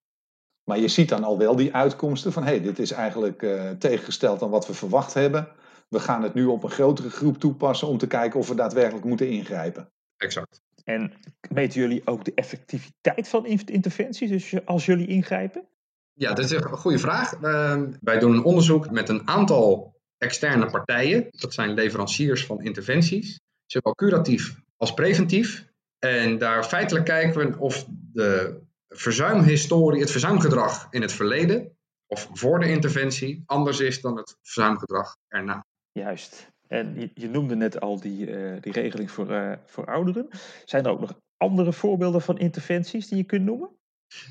Maar 0.65 0.79
je 0.79 0.89
ziet 0.89 1.09
dan 1.09 1.25
al 1.25 1.39
wel 1.39 1.57
die 1.57 1.75
uitkomsten 1.75 2.33
van 2.33 2.43
hé, 2.43 2.49
hey, 2.49 2.61
dit 2.61 2.79
is 2.79 2.91
eigenlijk 2.91 3.43
uh, 3.43 3.71
tegengesteld 3.71 4.43
aan 4.43 4.51
wat 4.51 4.67
we 4.67 4.75
verwacht 4.75 5.15
hebben. 5.15 5.49
We 5.89 6.01
gaan 6.01 6.23
het 6.23 6.35
nu 6.35 6.45
op 6.45 6.63
een 6.63 6.71
grotere 6.71 7.11
groep 7.11 7.39
toepassen 7.39 7.89
om 7.89 7.99
te 7.99 8.07
kijken 8.07 8.41
of 8.41 8.49
we 8.49 8.55
daadwerkelijk 8.55 9.05
moeten 9.05 9.29
ingrijpen. 9.29 9.91
Exact. 10.17 10.61
En 10.89 11.13
meten 11.49 11.81
jullie 11.81 12.07
ook 12.07 12.25
de 12.25 12.33
effectiviteit 12.35 13.29
van 13.29 13.47
interventies 13.47 14.29
dus 14.31 14.67
als 14.67 14.87
jullie 14.87 15.07
ingrijpen? 15.07 15.69
Ja, 16.13 16.33
dat 16.33 16.45
is 16.45 16.51
een 16.51 16.63
goede 16.63 16.99
vraag. 16.99 17.41
Uh, 17.41 17.83
wij 18.01 18.19
doen 18.19 18.33
een 18.33 18.45
onderzoek 18.45 18.91
met 18.91 19.09
een 19.09 19.29
aantal 19.29 19.97
externe 20.19 20.71
partijen. 20.71 21.27
Dat 21.31 21.55
zijn 21.55 21.75
leveranciers 21.75 22.47
van 22.47 22.63
interventies, 22.63 23.41
zowel 23.67 23.95
curatief 23.95 24.61
als 24.77 24.95
preventief. 24.95 25.67
En 25.99 26.39
daar 26.39 26.65
feitelijk 26.65 27.05
kijken 27.05 27.51
we 27.51 27.59
of 27.59 27.87
de 28.13 28.61
verzuimhistorie, 28.89 30.01
het 30.01 30.11
verzuimgedrag 30.11 30.87
in 30.91 31.03
het 31.03 31.13
verleden 31.13 31.77
of 32.07 32.29
voor 32.33 32.59
de 32.59 32.71
interventie 32.71 33.43
anders 33.47 33.81
is 33.81 34.01
dan 34.01 34.17
het 34.17 34.37
verzuimgedrag 34.43 35.17
erna. 35.29 35.67
Juist. 35.93 36.53
En 36.69 37.11
je, 37.15 37.29
noemde 37.29 37.57
net 37.57 37.81
al 37.81 38.01
die, 38.01 38.31
uh, 38.31 38.61
die 38.61 38.73
regeling 38.73 39.11
voor, 39.11 39.31
uh, 39.31 39.53
voor 39.65 39.87
ouderen. 39.87 40.29
Zijn 40.65 40.85
er 40.85 40.91
ook 40.91 41.01
nog 41.01 41.15
andere 41.37 41.73
voorbeelden 41.73 42.23
van 42.23 42.39
interventies 42.39 43.09
die 43.09 43.19
je 43.19 43.25
kunt 43.25 43.45
noemen? 43.45 43.71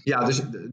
Ja, 0.03 0.25
dus 0.25 0.41
die, 0.49 0.69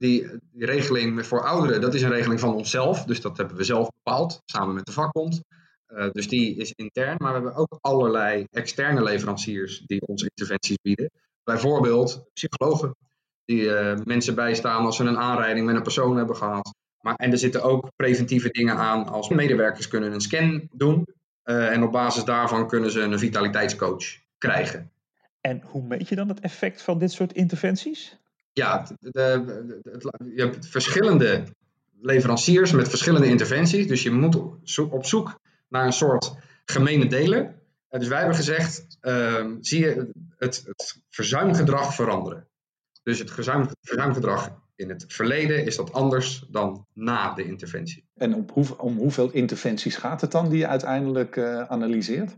die, 0.52 0.66
regeling 0.66 1.26
voor 1.26 1.44
ouderen, 1.44 1.80
dat 1.80 1.94
is 1.94 2.02
een 2.02 2.10
regeling 2.10 2.40
van 2.40 2.54
onszelf. 2.54 3.04
Dus 3.04 3.20
dat 3.20 3.36
hebben 3.36 3.56
we 3.56 3.64
zelf 3.64 3.88
bepaald, 4.02 4.42
samen 4.44 4.74
met 4.74 4.86
de 4.86 4.92
vakbond. 4.92 5.42
Uh, 5.88 6.10
dus 6.10 6.28
die 6.28 6.56
is 6.56 6.72
intern, 6.72 7.14
maar 7.18 7.28
we 7.28 7.34
hebben 7.34 7.54
ook 7.54 7.78
allerlei 7.80 8.46
externe 8.50 9.02
leveranciers 9.02 9.82
die 9.86 10.00
onze 10.06 10.30
interventies 10.34 10.76
bieden. 10.82 11.10
Bijvoorbeeld 11.44 12.24
psychologen, 12.32 12.96
die 13.44 13.70
mensen 14.04 14.34
bijstaan 14.34 14.84
als 14.84 14.96
ze 14.96 15.04
een 15.04 15.18
aanrijding 15.18 15.66
met 15.66 15.76
een 15.76 15.82
persoon 15.82 16.16
hebben 16.16 16.36
gehad. 16.36 16.74
Maar, 17.04 17.14
en 17.14 17.32
er 17.32 17.38
zitten 17.38 17.62
ook 17.62 17.90
preventieve 17.96 18.48
dingen 18.48 18.76
aan 18.76 19.08
als 19.08 19.28
medewerkers 19.28 19.88
kunnen 19.88 20.12
een 20.12 20.20
scan 20.20 20.68
doen. 20.72 21.04
Uh, 21.44 21.72
en 21.72 21.82
op 21.82 21.92
basis 21.92 22.24
daarvan 22.24 22.68
kunnen 22.68 22.90
ze 22.90 23.00
een 23.00 23.18
vitaliteitscoach 23.18 24.04
krijgen. 24.38 24.90
En 25.40 25.62
hoe 25.64 25.82
meet 25.82 26.08
je 26.08 26.14
dan 26.14 26.28
het 26.28 26.40
effect 26.40 26.82
van 26.82 26.98
dit 26.98 27.12
soort 27.12 27.32
interventies? 27.32 28.18
Ja, 28.52 28.86
de, 29.00 29.10
de, 29.10 29.44
de, 29.82 30.32
je 30.34 30.42
hebt 30.42 30.66
verschillende 30.66 31.44
leveranciers 32.00 32.72
met 32.72 32.88
verschillende 32.88 33.26
interventies. 33.26 33.86
Dus 33.86 34.02
je 34.02 34.10
moet 34.10 34.36
op 34.90 35.06
zoek 35.06 35.40
naar 35.68 35.86
een 35.86 35.92
soort 35.92 36.36
gemene 36.64 37.06
deler. 37.06 37.42
Uh, 37.90 38.00
dus 38.00 38.08
wij 38.08 38.18
hebben 38.18 38.36
gezegd, 38.36 38.98
uh, 39.02 39.46
zie 39.60 39.80
je 39.80 40.10
het, 40.36 40.62
het 40.66 41.02
verzuimgedrag 41.08 41.94
veranderen. 41.94 42.48
Dus 43.02 43.18
het 43.18 43.30
verzuimgedrag 43.80 44.62
in 44.76 44.88
het 44.88 45.04
verleden 45.08 45.64
is 45.64 45.76
dat 45.76 45.92
anders 45.92 46.46
dan 46.50 46.86
na 46.92 47.34
de 47.34 47.44
interventie. 47.44 48.04
En 48.14 48.34
om, 48.34 48.46
hoe, 48.52 48.78
om 48.78 48.96
hoeveel 48.96 49.30
interventies 49.30 49.96
gaat 49.96 50.20
het 50.20 50.30
dan 50.30 50.48
die 50.48 50.58
je 50.58 50.66
uiteindelijk 50.66 51.36
uh, 51.36 51.62
analyseert? 51.62 52.36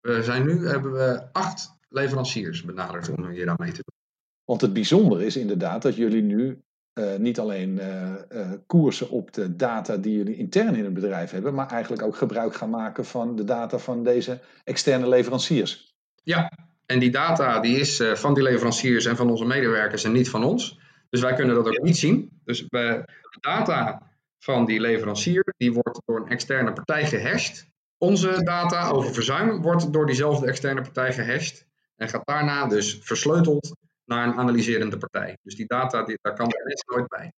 We 0.00 0.22
zijn 0.22 0.44
nu, 0.44 0.68
hebben 0.68 0.92
we 0.92 1.28
acht 1.32 1.76
leveranciers 1.88 2.62
benaderd 2.62 3.08
om 3.08 3.28
hier 3.28 3.48
aan 3.48 3.56
mee 3.58 3.72
te 3.72 3.82
doen. 3.84 3.96
Want 4.44 4.60
het 4.60 4.72
bijzondere 4.72 5.26
is 5.26 5.36
inderdaad 5.36 5.82
dat 5.82 5.96
jullie 5.96 6.22
nu 6.22 6.62
uh, 6.94 7.16
niet 7.16 7.38
alleen 7.38 7.70
uh, 7.76 8.12
uh, 8.30 8.52
koersen 8.66 9.10
op 9.10 9.32
de 9.32 9.56
data 9.56 9.96
die 9.96 10.16
jullie 10.16 10.36
intern 10.36 10.74
in 10.74 10.84
het 10.84 10.94
bedrijf 10.94 11.30
hebben, 11.30 11.54
maar 11.54 11.70
eigenlijk 11.70 12.02
ook 12.02 12.16
gebruik 12.16 12.54
gaan 12.54 12.70
maken 12.70 13.04
van 13.04 13.36
de 13.36 13.44
data 13.44 13.78
van 13.78 14.04
deze 14.04 14.40
externe 14.64 15.08
leveranciers. 15.08 15.94
Ja, 16.22 16.52
en 16.86 16.98
die 16.98 17.10
data 17.10 17.60
die 17.60 17.76
is 17.76 18.02
van 18.14 18.34
die 18.34 18.42
leveranciers 18.42 19.04
en 19.04 19.16
van 19.16 19.30
onze 19.30 19.44
medewerkers 19.44 20.04
en 20.04 20.12
niet 20.12 20.30
van 20.30 20.44
ons. 20.44 20.78
Dus 21.08 21.20
wij 21.20 21.34
kunnen 21.34 21.54
dat 21.54 21.66
ook 21.66 21.82
niet 21.82 21.96
zien. 21.96 22.40
Dus 22.44 22.60
we, 22.60 23.02
de 23.04 23.38
data 23.40 24.02
van 24.38 24.64
die 24.64 24.80
leverancier 24.80 25.54
die 25.56 25.72
wordt 25.72 26.00
door 26.04 26.16
een 26.16 26.28
externe 26.28 26.72
partij 26.72 27.06
gehashed. 27.06 27.68
Onze 27.98 28.42
data 28.42 28.88
over 28.88 29.12
verzuim 29.14 29.62
wordt 29.62 29.92
door 29.92 30.06
diezelfde 30.06 30.46
externe 30.46 30.80
partij 30.80 31.12
gehashed 31.12 31.66
en 31.96 32.08
gaat 32.08 32.26
daarna 32.26 32.66
dus 32.66 32.98
versleuteld 33.02 33.76
naar 34.04 34.28
een 34.28 34.34
analyserende 34.34 34.98
partij. 34.98 35.38
Dus 35.42 35.56
die 35.56 35.66
data, 35.66 36.02
die, 36.02 36.18
daar 36.22 36.34
kan 36.34 36.46
er 36.46 36.64
net 36.64 36.84
nooit 36.86 37.08
bij. 37.08 37.32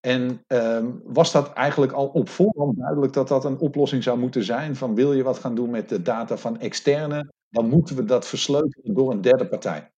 En 0.00 0.44
um, 0.46 1.00
was 1.04 1.32
dat 1.32 1.52
eigenlijk 1.52 1.92
al 1.92 2.06
op 2.06 2.28
voorhand 2.28 2.76
duidelijk 2.76 3.12
dat 3.12 3.28
dat 3.28 3.44
een 3.44 3.58
oplossing 3.58 4.02
zou 4.02 4.18
moeten 4.18 4.44
zijn? 4.44 4.76
Van 4.76 4.94
wil 4.94 5.12
je 5.12 5.22
wat 5.22 5.38
gaan 5.38 5.54
doen 5.54 5.70
met 5.70 5.88
de 5.88 6.02
data 6.02 6.36
van 6.36 6.60
externe, 6.60 7.32
dan 7.48 7.68
moeten 7.68 7.96
we 7.96 8.04
dat 8.04 8.26
versleutelen 8.26 8.94
door 8.94 9.10
een 9.10 9.20
derde 9.20 9.46
partij. 9.46 9.90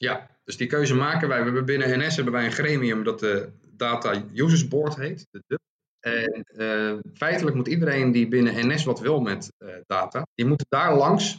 Ja, 0.00 0.30
dus 0.44 0.56
die 0.56 0.66
keuze 0.66 0.94
maken 0.94 1.28
wij. 1.28 1.38
We 1.38 1.44
hebben 1.44 1.64
binnen 1.64 1.98
NS 1.98 2.16
hebben 2.16 2.34
wij 2.34 2.44
een 2.44 2.52
gremium 2.52 3.04
dat 3.04 3.20
de 3.20 3.48
Data 3.76 4.22
Users 4.34 4.68
Board 4.68 4.96
heet, 4.96 5.26
de 5.30 5.42
DUB. 5.46 5.60
En 6.00 6.44
uh, 6.52 6.98
feitelijk 7.14 7.56
moet 7.56 7.68
iedereen 7.68 8.12
die 8.12 8.28
binnen 8.28 8.68
NS 8.68 8.84
wat 8.84 9.00
wil 9.00 9.20
met 9.20 9.52
uh, 9.58 9.68
data, 9.86 10.26
die 10.34 10.46
moet 10.46 10.64
daar 10.68 10.96
langs 10.96 11.38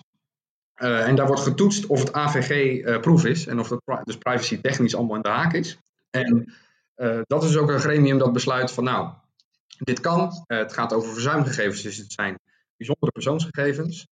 uh, 0.75 1.07
en 1.07 1.15
daar 1.15 1.27
wordt 1.27 1.41
getoetst 1.41 1.85
of 1.85 1.99
het 1.99 2.13
AVG-proef 2.13 3.25
is 3.25 3.47
en 3.47 3.59
of 3.59 3.67
dat 3.67 3.81
dus 4.03 4.17
privacy 4.17 4.61
technisch 4.61 4.95
allemaal 4.95 5.15
in 5.15 5.21
de 5.21 5.29
haak 5.29 5.53
is. 5.53 5.77
En 6.09 6.53
dat 7.27 7.43
is 7.43 7.57
ook 7.57 7.69
een 7.69 7.79
gremium 7.79 8.17
dat 8.17 8.33
besluit 8.33 8.71
van 8.71 8.83
nou, 8.83 9.13
dit 9.77 9.99
kan. 9.99 10.43
het 10.45 10.73
gaat 10.73 10.93
over 10.93 11.13
verzuimgegevens, 11.13 11.81
dus 11.81 11.97
het 11.97 12.11
zijn 12.11 12.39
bijzondere 12.77 13.11
persoonsgegevens. 13.11 14.07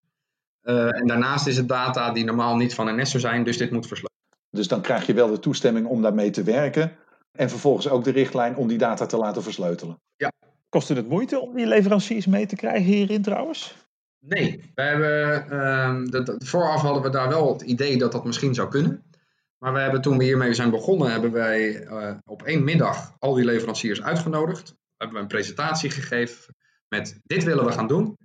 en 0.62 1.08
daarnaast 1.08 1.48
is 1.48 1.58
het 1.58 1.68
data 1.68 2.12
die 2.12 2.24
normaal 2.24 2.56
niet 2.56 2.74
van 2.74 2.96
NS 2.96 3.10
zou 3.10 3.22
zijn, 3.22 3.44
dus 3.44 3.58
dit 3.58 3.72
moet 3.72 3.88
versleuteld. 3.88 4.17
Dus 4.50 4.68
dan 4.68 4.82
krijg 4.82 5.06
je 5.06 5.14
wel 5.14 5.30
de 5.30 5.40
toestemming 5.40 5.88
om 5.88 6.02
daarmee 6.02 6.30
te 6.30 6.44
werken. 6.44 6.98
En 7.32 7.50
vervolgens 7.50 7.90
ook 7.90 8.04
de 8.04 8.12
richtlijn 8.12 8.56
om 8.56 8.68
die 8.68 8.78
data 8.78 9.06
te 9.06 9.18
laten 9.18 9.44
versleutelen. 9.44 10.02
Ja. 10.16 10.32
Kost 10.70 10.88
het 10.88 11.10
moeite 11.10 11.40
om 11.40 11.56
die 11.56 11.66
leveranciers 11.66 12.26
mee 12.26 12.46
te 12.46 12.56
krijgen 12.56 12.94
hierin 12.94 13.22
trouwens? 13.22 13.76
Nee, 14.20 14.72
we 14.76 14.82
hebben, 14.82 15.58
um, 15.60 16.12
de, 16.12 16.24
de, 16.24 16.46
vooraf 16.46 16.82
hadden 16.82 17.04
we 17.04 17.10
daar 17.10 17.30
wel 17.30 17.54
het 17.54 17.62
idee 17.62 17.98
dat 17.98 18.12
dat 18.12 18.26
misschien 18.26 18.54
zou 18.54 18.70
kunnen. 18.70 19.04
Maar 19.58 19.74
we 19.74 19.80
hebben 19.80 20.02
toen 20.02 20.18
we 20.18 20.24
hiermee 20.24 20.54
zijn 20.54 20.70
begonnen, 20.70 21.12
hebben 21.12 21.32
wij 21.32 21.88
uh, 21.88 22.12
op 22.26 22.44
één 22.44 22.64
middag 22.64 23.16
al 23.20 23.34
die 23.34 23.46
leveranciers 23.46 24.02
uitgenodigd. 24.02 24.76
Hebben 24.98 25.16
we 25.18 25.22
een 25.22 25.30
presentatie 25.30 25.90
gegeven 25.90 26.56
met 26.88 27.20
dit 27.24 27.44
willen 27.44 27.66
we 27.66 27.72
gaan 27.72 27.88
doen. 27.88 28.18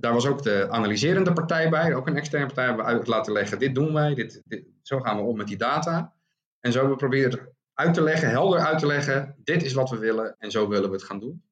Daar 0.00 0.12
was 0.12 0.26
ook 0.26 0.42
de 0.42 0.68
analyserende 0.70 1.32
partij 1.32 1.70
bij, 1.70 1.94
ook 1.94 2.06
een 2.06 2.16
externe 2.16 2.46
partij 2.46 2.64
hebben 2.64 2.84
we 2.84 2.90
uit 2.90 3.06
laten 3.06 3.32
leggen. 3.32 3.58
Dit 3.58 3.74
doen 3.74 3.92
wij, 3.92 4.14
dit, 4.14 4.42
dit, 4.44 4.64
zo 4.82 5.00
gaan 5.00 5.16
we 5.16 5.22
om 5.22 5.36
met 5.36 5.46
die 5.46 5.56
data. 5.56 6.14
En 6.60 6.72
zo 6.72 6.78
hebben 6.78 6.96
we 6.98 7.04
proberen 7.04 7.56
uit 7.74 7.94
te 7.94 8.02
leggen, 8.02 8.30
helder 8.30 8.60
uit 8.60 8.78
te 8.78 8.86
leggen, 8.86 9.34
dit 9.44 9.62
is 9.62 9.72
wat 9.72 9.90
we 9.90 9.98
willen 9.98 10.36
en 10.38 10.50
zo 10.50 10.68
willen 10.68 10.88
we 10.90 10.96
het 10.96 11.04
gaan 11.04 11.20
doen. 11.20 11.42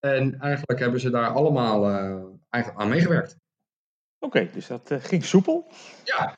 En 0.00 0.40
eigenlijk 0.40 0.80
hebben 0.80 1.00
ze 1.00 1.10
daar 1.10 1.30
allemaal 1.30 1.90
uh, 1.90 2.68
aan 2.74 2.88
meegewerkt. 2.88 3.38
Oké, 4.18 4.38
okay, 4.38 4.52
dus 4.52 4.66
dat 4.66 4.90
uh, 4.90 4.98
ging 5.00 5.24
soepel. 5.24 5.72
Ja. 6.04 6.36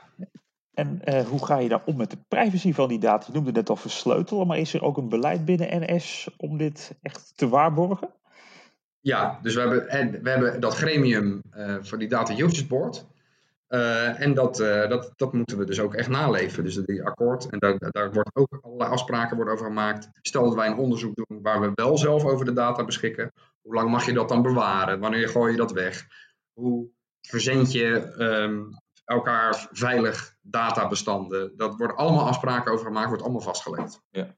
En 0.75 1.01
uh, 1.05 1.27
hoe 1.27 1.47
ga 1.47 1.59
je 1.59 1.69
dan 1.69 1.83
om 1.85 1.97
met 1.97 2.11
de 2.11 2.19
privacy 2.29 2.73
van 2.73 2.89
die 2.89 2.99
data? 2.99 3.27
Je 3.27 3.33
noemde 3.33 3.53
net 3.53 3.69
al 3.69 3.77
versleutelen, 3.77 4.47
maar 4.47 4.59
is 4.59 4.75
er 4.75 4.83
ook 4.83 4.97
een 4.97 5.09
beleid 5.09 5.45
binnen 5.45 5.83
NS 5.83 6.31
om 6.37 6.59
dit 6.59 6.99
echt 7.03 7.33
te 7.37 7.49
waarborgen? 7.49 8.11
Ja, 9.07 9.39
dus 9.43 9.55
we 9.55 9.61
hebben, 9.61 9.89
en 9.89 10.23
we 10.23 10.31
hebben 10.31 10.61
dat 10.61 10.75
gremium 10.75 11.43
uh, 11.57 11.77
voor 11.81 11.99
die 11.99 12.09
Data 12.09 12.33
Users 12.33 12.67
Board. 12.67 13.07
Uh, 13.69 14.21
en 14.21 14.35
dat, 14.35 14.61
uh, 14.61 14.89
dat, 14.89 15.13
dat 15.17 15.33
moeten 15.33 15.59
we 15.59 15.65
dus 15.65 15.81
ook 15.81 15.95
echt 15.95 16.09
naleven. 16.09 16.65
Dus 16.65 16.75
die 16.75 17.05
akkoord. 17.05 17.51
En 17.51 17.59
daar, 17.59 17.77
daar 17.79 18.13
wordt 18.13 18.31
ook 18.33 18.59
allerlei 18.61 18.91
afspraken 18.91 19.37
worden 19.37 19.55
over 19.55 19.67
gemaakt. 19.67 20.09
Stel 20.21 20.45
dat 20.45 20.55
wij 20.55 20.67
een 20.67 20.77
onderzoek 20.77 21.15
doen 21.15 21.43
waar 21.43 21.61
we 21.61 21.71
wel 21.75 21.99
zelf 21.99 22.25
over 22.25 22.45
de 22.45 22.53
data 22.53 22.85
beschikken. 22.85 23.33
Hoe 23.61 23.75
lang 23.75 23.91
mag 23.91 24.07
je 24.07 24.13
dat 24.13 24.29
dan 24.29 24.43
bewaren? 24.43 25.01
Wanneer 25.01 25.29
gooi 25.29 25.51
je 25.51 25.59
dat 25.59 25.73
weg? 25.73 26.07
Hoe 26.53 26.89
verzend 27.21 27.73
je 27.73 28.15
um, 28.19 28.71
elkaar 29.05 29.69
veilig 29.73 30.35
databestanden? 30.41 31.53
Dat 31.57 31.77
worden 31.77 31.97
allemaal 31.97 32.27
afspraken 32.27 32.73
over 32.73 32.87
gemaakt, 32.87 33.09
wordt 33.09 33.23
allemaal 33.23 33.41
vastgelegd. 33.41 34.01
Ja. 34.11 34.35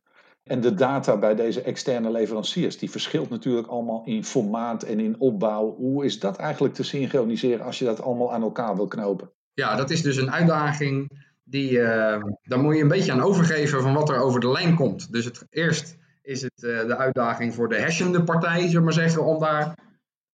En 0.49 0.61
de 0.61 0.75
data 0.75 1.17
bij 1.17 1.35
deze 1.35 1.63
externe 1.63 2.11
leveranciers, 2.11 2.79
die 2.79 2.91
verschilt 2.91 3.31
natuurlijk 3.31 3.67
allemaal 3.67 4.03
in 4.05 4.25
formaat 4.25 4.83
en 4.83 5.01
in 5.01 5.21
opbouw. 5.21 5.75
Hoe 5.75 6.05
is 6.05 6.21
dat 6.21 6.37
eigenlijk 6.37 6.75
te 6.75 6.83
synchroniseren 6.83 7.65
als 7.65 7.79
je 7.79 7.85
dat 7.85 8.03
allemaal 8.03 8.33
aan 8.33 8.43
elkaar 8.43 8.77
wil 8.77 8.87
knopen? 8.87 9.33
Ja, 9.53 9.77
dat 9.77 9.91
is 9.91 10.03
dus 10.03 10.17
een 10.17 10.33
uitdaging 10.33 11.11
die, 11.45 11.71
uh, 11.71 12.23
daar 12.43 12.59
moet 12.59 12.77
je 12.77 12.83
een 12.83 12.89
beetje 12.89 13.13
aan 13.13 13.23
overgeven 13.23 13.83
van 13.83 13.95
wat 13.95 14.09
er 14.09 14.21
over 14.21 14.41
de 14.41 14.51
lijn 14.51 14.75
komt. 14.75 15.13
Dus 15.13 15.25
het, 15.25 15.47
eerst 15.51 15.97
is 16.23 16.43
het 16.43 16.63
uh, 16.63 16.87
de 16.87 16.97
uitdaging 16.97 17.55
voor 17.55 17.69
de 17.69 17.81
hashende 17.81 18.25
partij, 18.25 18.61
zullen 18.61 18.75
we 18.75 18.81
maar 18.81 18.93
zeggen, 18.93 19.25
om 19.25 19.41
daar 19.41 19.79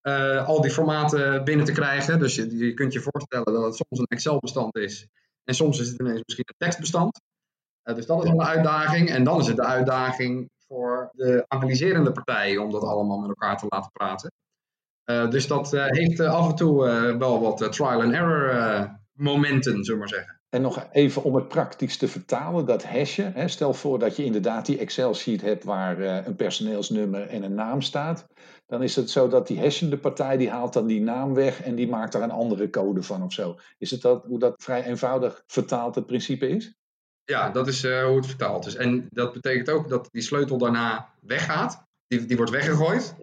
uh, 0.02 0.46
al 0.46 0.60
die 0.60 0.70
formaten 0.70 1.44
binnen 1.44 1.66
te 1.66 1.72
krijgen. 1.72 2.18
Dus 2.18 2.34
je, 2.34 2.56
je 2.56 2.74
kunt 2.74 2.92
je 2.92 3.00
voorstellen 3.00 3.52
dat 3.52 3.64
het 3.64 3.74
soms 3.74 4.00
een 4.00 4.06
Excel-bestand 4.16 4.76
is 4.76 5.08
en 5.44 5.54
soms 5.54 5.80
is 5.80 5.88
het 5.88 6.00
ineens 6.00 6.22
misschien 6.24 6.46
een 6.48 6.66
tekstbestand. 6.66 7.20
Uh, 7.84 7.94
dus 7.94 8.06
dat 8.06 8.24
is 8.24 8.30
een 8.30 8.42
uitdaging. 8.42 9.10
En 9.10 9.24
dan 9.24 9.40
is 9.40 9.46
het 9.46 9.56
de 9.56 9.64
uitdaging 9.64 10.50
voor 10.66 11.08
de 11.12 11.44
analyserende 11.48 12.12
partijen 12.12 12.62
om 12.62 12.70
dat 12.70 12.82
allemaal 12.82 13.18
met 13.18 13.28
elkaar 13.28 13.58
te 13.58 13.66
laten 13.68 13.90
praten. 13.90 14.32
Uh, 15.10 15.30
dus 15.30 15.46
dat 15.46 15.72
uh, 15.72 15.84
heeft 15.86 16.20
af 16.20 16.48
en 16.48 16.54
toe 16.54 16.84
wel 17.18 17.40
wat 17.40 17.72
trial 17.72 18.02
and 18.02 18.12
error 18.12 19.02
momenten, 19.12 19.72
zullen 19.72 19.84
we 19.84 19.96
maar 19.96 20.08
zeggen. 20.08 20.40
En 20.48 20.62
nog 20.62 20.88
even 20.90 21.22
om 21.22 21.34
het 21.34 21.48
praktisch 21.48 21.96
te 21.96 22.08
vertalen, 22.08 22.66
dat 22.66 22.84
hashen. 22.84 23.32
Hè, 23.32 23.48
stel 23.48 23.74
voor 23.74 23.98
dat 23.98 24.16
je 24.16 24.24
inderdaad 24.24 24.66
die 24.66 24.78
Excel-sheet 24.78 25.40
hebt 25.40 25.64
waar 25.64 26.00
een 26.00 26.36
personeelsnummer 26.36 27.28
en 27.28 27.42
een 27.42 27.54
naam 27.54 27.80
staat. 27.80 28.26
Dan 28.66 28.82
is 28.82 28.96
het 28.96 29.10
zo 29.10 29.28
dat 29.28 29.46
die 29.46 29.60
hashende 29.60 29.98
partij 29.98 30.36
die 30.36 30.50
haalt 30.50 30.72
dan 30.72 30.86
die 30.86 31.00
naam 31.00 31.34
weg 31.34 31.62
en 31.62 31.74
die 31.74 31.88
maakt 31.88 32.12
daar 32.12 32.22
een 32.22 32.30
andere 32.30 32.70
code 32.70 33.02
van 33.02 33.22
of 33.22 33.32
zo. 33.32 33.56
Is 33.78 33.90
het 33.90 34.00
dat, 34.00 34.24
hoe 34.24 34.38
dat 34.38 34.62
vrij 34.62 34.84
eenvoudig 34.84 35.42
vertaald 35.46 35.94
het 35.94 36.06
principe 36.06 36.48
is? 36.48 36.74
Ja, 37.24 37.50
dat 37.50 37.68
is 37.68 37.84
uh, 37.84 38.04
hoe 38.04 38.16
het 38.16 38.26
vertaald 38.26 38.66
is. 38.66 38.76
En 38.76 39.06
dat 39.10 39.32
betekent 39.32 39.70
ook 39.70 39.88
dat 39.88 40.08
die 40.12 40.22
sleutel 40.22 40.58
daarna 40.58 41.08
weggaat. 41.20 41.84
Die, 42.06 42.26
die 42.26 42.36
wordt 42.36 42.52
weggegooid. 42.52 43.14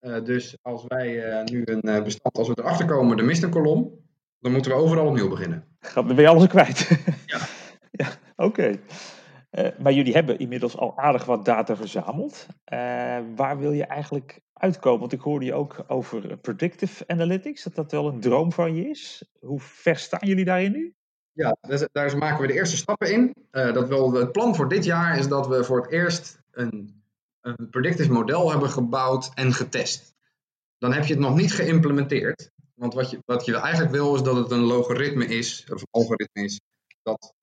Uh, 0.00 0.24
dus 0.24 0.56
als 0.62 0.84
wij 0.88 1.38
uh, 1.38 1.44
nu 1.44 1.62
een 1.64 2.04
bestand, 2.04 2.38
als 2.38 2.48
we 2.48 2.58
erachter 2.58 2.86
komen, 2.86 3.18
er 3.18 3.24
mist 3.24 3.42
een 3.42 3.50
kolom, 3.50 4.00
dan 4.38 4.52
moeten 4.52 4.70
we 4.70 4.76
overal 4.76 5.06
opnieuw 5.06 5.28
beginnen. 5.28 5.64
Dan 5.94 6.06
ben 6.06 6.20
je 6.20 6.28
alles 6.28 6.46
kwijt. 6.46 6.88
Ja. 7.26 7.38
ja 8.00 8.08
Oké. 8.36 8.78
Okay. 9.50 9.74
maar 9.78 9.92
jullie 9.92 10.12
hebben 10.12 10.38
inmiddels 10.38 10.76
al 10.76 10.98
aardig 10.98 11.24
wat 11.24 11.44
data 11.44 11.76
verzameld. 11.76 12.46
waar 13.34 13.58
wil 13.58 13.72
je 13.72 13.86
eigenlijk 13.86 14.40
uitkomen? 14.52 15.00
Want 15.00 15.12
ik 15.12 15.20
hoorde 15.20 15.44
je 15.44 15.54
ook 15.54 15.84
over 15.86 16.36
predictive 16.36 17.04
analytics, 17.06 17.62
dat 17.62 17.74
dat 17.74 17.92
wel 17.92 18.08
een 18.08 18.20
droom 18.20 18.52
van 18.52 18.74
je 18.74 18.88
is. 18.88 19.32
Hoe 19.40 19.60
ver 19.60 19.96
staan 19.96 20.28
jullie 20.28 20.44
daarin 20.44 20.72
nu? 20.72 20.94
Ja, 21.34 21.56
daar 21.92 22.18
maken 22.18 22.40
we 22.40 22.46
de 22.46 22.52
eerste 22.52 22.76
stappen 22.76 23.12
in. 23.12 23.34
Uh, 23.52 23.72
dat 23.72 23.88
wil, 23.88 24.12
het 24.12 24.32
plan 24.32 24.54
voor 24.54 24.68
dit 24.68 24.84
jaar 24.84 25.18
is 25.18 25.28
dat 25.28 25.46
we 25.46 25.64
voor 25.64 25.82
het 25.82 25.90
eerst 25.90 26.38
een, 26.50 27.02
een 27.40 27.70
predictive 27.70 28.12
model 28.12 28.50
hebben 28.50 28.70
gebouwd 28.70 29.30
en 29.34 29.52
getest. 29.52 30.14
Dan 30.78 30.92
heb 30.92 31.04
je 31.04 31.12
het 31.12 31.22
nog 31.22 31.36
niet 31.36 31.52
geïmplementeerd. 31.52 32.50
Want 32.74 32.94
wat 32.94 33.10
je, 33.10 33.18
wat 33.24 33.44
je 33.44 33.56
eigenlijk 33.56 33.92
wil 33.92 34.14
is 34.14 34.22
dat 34.22 34.36
het 34.36 34.50
een 34.50 34.64
logaritme 34.64 35.26
is, 35.26 35.66
of 35.72 35.80
een 35.80 35.88
algoritme 35.90 36.42
is, 36.42 36.60
dat 37.02 37.34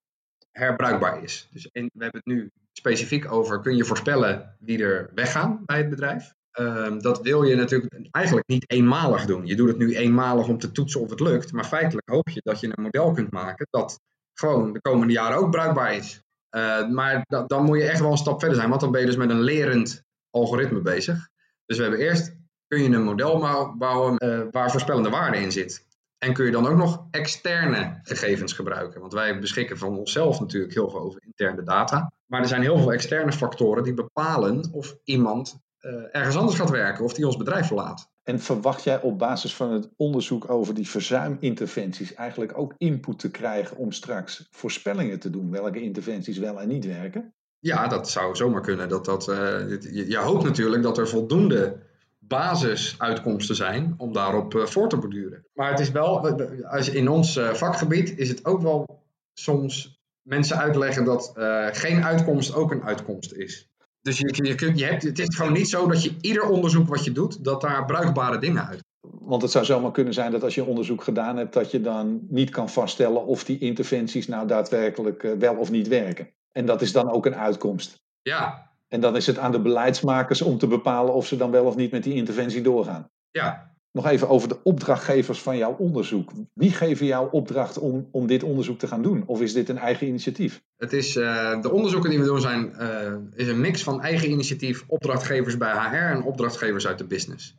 herbruikbaar 0.50 1.22
is. 1.22 1.48
Dus 1.50 1.68
we 1.72 1.80
hebben 1.80 2.20
het 2.24 2.26
nu 2.26 2.50
specifiek 2.72 3.32
over, 3.32 3.60
kun 3.60 3.76
je 3.76 3.84
voorspellen 3.84 4.56
wie 4.58 4.82
er 4.82 5.10
weggaan 5.14 5.62
bij 5.64 5.78
het 5.78 5.90
bedrijf? 5.90 6.34
Um, 6.58 7.02
dat 7.02 7.20
wil 7.20 7.42
je 7.42 7.54
natuurlijk 7.54 8.08
eigenlijk 8.10 8.46
niet 8.46 8.70
eenmalig 8.70 9.26
doen. 9.26 9.46
Je 9.46 9.56
doet 9.56 9.68
het 9.68 9.78
nu 9.78 9.96
eenmalig 9.96 10.48
om 10.48 10.58
te 10.58 10.72
toetsen 10.72 11.00
of 11.00 11.10
het 11.10 11.20
lukt. 11.20 11.52
Maar 11.52 11.64
feitelijk 11.64 12.08
hoop 12.08 12.28
je 12.28 12.40
dat 12.44 12.60
je 12.60 12.66
een 12.66 12.82
model 12.82 13.12
kunt 13.12 13.30
maken 13.30 13.66
dat 13.70 14.00
gewoon 14.34 14.72
de 14.72 14.80
komende 14.80 15.12
jaren 15.12 15.38
ook 15.38 15.50
bruikbaar 15.50 15.94
is. 15.94 16.22
Uh, 16.56 16.88
maar 16.88 17.24
da 17.28 17.42
dan 17.46 17.64
moet 17.64 17.78
je 17.78 17.88
echt 17.88 18.00
wel 18.00 18.10
een 18.10 18.16
stap 18.16 18.40
verder 18.40 18.56
zijn, 18.56 18.68
want 18.68 18.80
dan 18.80 18.90
ben 18.90 19.00
je 19.00 19.06
dus 19.06 19.16
met 19.16 19.30
een 19.30 19.40
lerend 19.40 20.02
algoritme 20.30 20.80
bezig. 20.80 21.28
Dus 21.66 21.76
we 21.76 21.82
hebben 21.82 22.00
eerst, 22.00 22.36
kun 22.66 22.82
je 22.82 22.88
een 22.88 23.02
model 23.02 23.38
bouwen 23.78 24.24
uh, 24.24 24.42
waar 24.50 24.70
voorspellende 24.70 25.10
waarde 25.10 25.38
in 25.38 25.52
zit. 25.52 25.86
En 26.18 26.32
kun 26.32 26.44
je 26.44 26.50
dan 26.50 26.66
ook 26.66 26.76
nog 26.76 27.06
externe 27.10 28.00
gegevens 28.02 28.52
gebruiken? 28.52 29.00
Want 29.00 29.12
wij 29.12 29.38
beschikken 29.38 29.78
van 29.78 29.98
onszelf 29.98 30.40
natuurlijk 30.40 30.74
heel 30.74 30.90
veel 30.90 31.00
over 31.00 31.22
interne 31.24 31.62
data. 31.62 32.12
Maar 32.26 32.40
er 32.40 32.48
zijn 32.48 32.62
heel 32.62 32.78
veel 32.78 32.92
externe 32.92 33.32
factoren 33.32 33.82
die 33.82 33.94
bepalen 33.94 34.68
of 34.72 34.96
iemand 35.04 35.60
ergens 36.10 36.36
anders 36.36 36.56
gaat 36.56 36.70
werken 36.70 37.04
of 37.04 37.12
die 37.12 37.26
ons 37.26 37.36
bedrijf 37.36 37.66
verlaat. 37.66 38.10
En 38.22 38.40
verwacht 38.40 38.84
jij 38.84 39.00
op 39.00 39.18
basis 39.18 39.54
van 39.54 39.72
het 39.72 39.88
onderzoek 39.96 40.50
over 40.50 40.74
die 40.74 40.88
verzuiminterventies 40.88 42.14
eigenlijk 42.14 42.58
ook 42.58 42.74
input 42.78 43.18
te 43.18 43.30
krijgen 43.30 43.76
om 43.76 43.92
straks 43.92 44.48
voorspellingen 44.50 45.18
te 45.18 45.30
doen 45.30 45.50
welke 45.50 45.82
interventies 45.82 46.38
wel 46.38 46.60
en 46.60 46.68
niet 46.68 46.86
werken? 46.86 47.34
Ja, 47.58 47.88
dat 47.88 48.10
zou 48.10 48.36
zomaar 48.36 48.60
kunnen. 48.60 48.88
Dat, 48.88 49.04
dat, 49.04 49.28
uh, 49.28 49.36
je, 49.68 50.04
je, 50.08 50.18
hoopt 50.18 50.44
natuurlijk 50.44 50.82
dat 50.82 50.98
er 50.98 51.08
voldoende 51.08 51.76
basisuitkomsten 52.18 53.56
zijn 53.56 53.94
om 53.96 54.12
daarop 54.12 54.54
uh, 54.54 54.66
voor 54.66 54.88
te 54.88 54.96
borduren. 54.96 55.46
Maar 55.54 55.70
het 55.70 55.80
is 55.80 55.90
wel, 55.90 56.28
als 56.64 56.88
in 56.88 57.08
ons 57.08 57.36
uh, 57.36 57.52
vakgebied 57.52 58.18
is 58.18 58.28
het 58.28 58.44
ook 58.44 58.62
wel 58.62 59.04
soms 59.32 60.00
mensen 60.22 60.56
uitleggen 60.56 61.04
dat 61.04 61.32
geen 61.72 62.04
uitkomst 62.04 62.54
ook 62.54 62.70
een 62.70 62.84
uitkomst 62.84 63.32
is. 63.32 63.71
Dus 64.02 64.18
je, 64.18 64.44
je, 64.44 64.54
kunt, 64.54 64.78
je 64.78 64.84
hebt, 64.84 65.02
het 65.02 65.18
is 65.18 65.36
gewoon 65.36 65.52
niet 65.52 65.68
zo 65.68 65.86
dat 65.86 66.02
je 66.02 66.16
ieder 66.20 66.48
onderzoek 66.48 66.88
wat 66.88 67.04
je 67.04 67.12
doet, 67.12 67.44
dat 67.44 67.60
daar 67.60 67.84
bruikbare 67.84 68.38
dingen 68.38 68.66
uit. 68.66 68.84
Want 69.00 69.42
het 69.42 69.50
zou 69.50 69.64
zomaar 69.64 69.90
kunnen 69.90 70.14
zijn 70.14 70.32
dat 70.32 70.42
als 70.42 70.54
je 70.54 70.64
onderzoek 70.64 71.02
gedaan 71.02 71.36
hebt, 71.36 71.52
dat 71.52 71.70
je 71.70 71.80
dan 71.80 72.20
niet 72.28 72.50
kan 72.50 72.68
vaststellen 72.68 73.26
of 73.26 73.44
die 73.44 73.58
interventies 73.58 74.28
nou 74.28 74.46
daadwerkelijk 74.46 75.22
uh, 75.22 75.32
wel 75.38 75.54
of 75.54 75.70
niet 75.70 75.88
werken. 75.88 76.28
En 76.52 76.66
dat 76.66 76.82
is 76.82 76.92
dan 76.92 77.10
ook 77.10 77.26
een 77.26 77.34
uitkomst. 77.34 78.02
Ja. 78.22 78.70
En 78.88 79.00
dan 79.00 79.16
is 79.16 79.26
het 79.26 79.38
aan 79.38 79.52
de 79.52 79.60
beleidsmakers 79.60 80.42
om 80.42 80.58
te 80.58 80.66
bepalen 80.66 81.14
of 81.14 81.26
ze 81.26 81.36
dan 81.36 81.50
wel 81.50 81.64
of 81.64 81.76
niet 81.76 81.90
met 81.90 82.02
die 82.02 82.14
interventie 82.14 82.62
doorgaan. 82.62 83.10
Ja, 83.30 83.71
nog 83.92 84.06
even 84.06 84.28
over 84.28 84.48
de 84.48 84.62
opdrachtgevers 84.62 85.42
van 85.42 85.56
jouw 85.56 85.76
onderzoek. 85.76 86.32
Wie 86.54 86.70
geven 86.70 87.06
jou 87.06 87.28
opdracht 87.30 87.78
om, 87.78 88.08
om 88.10 88.26
dit 88.26 88.42
onderzoek 88.42 88.78
te 88.78 88.86
gaan 88.86 89.02
doen? 89.02 89.22
Of 89.26 89.40
is 89.40 89.52
dit 89.52 89.68
een 89.68 89.78
eigen 89.78 90.06
initiatief? 90.06 90.62
Het 90.76 90.92
is, 90.92 91.16
uh, 91.16 91.60
de 91.60 91.70
onderzoeken 91.70 92.10
die 92.10 92.18
we 92.18 92.24
doen 92.24 92.40
zijn 92.40 92.74
uh, 92.80 93.14
is 93.34 93.48
een 93.48 93.60
mix 93.60 93.82
van 93.82 94.00
eigen 94.02 94.30
initiatief, 94.30 94.84
opdrachtgevers 94.86 95.56
bij 95.56 95.72
HR 95.72 96.16
en 96.16 96.22
opdrachtgevers 96.22 96.86
uit 96.86 96.98
de 96.98 97.06
business. 97.06 97.54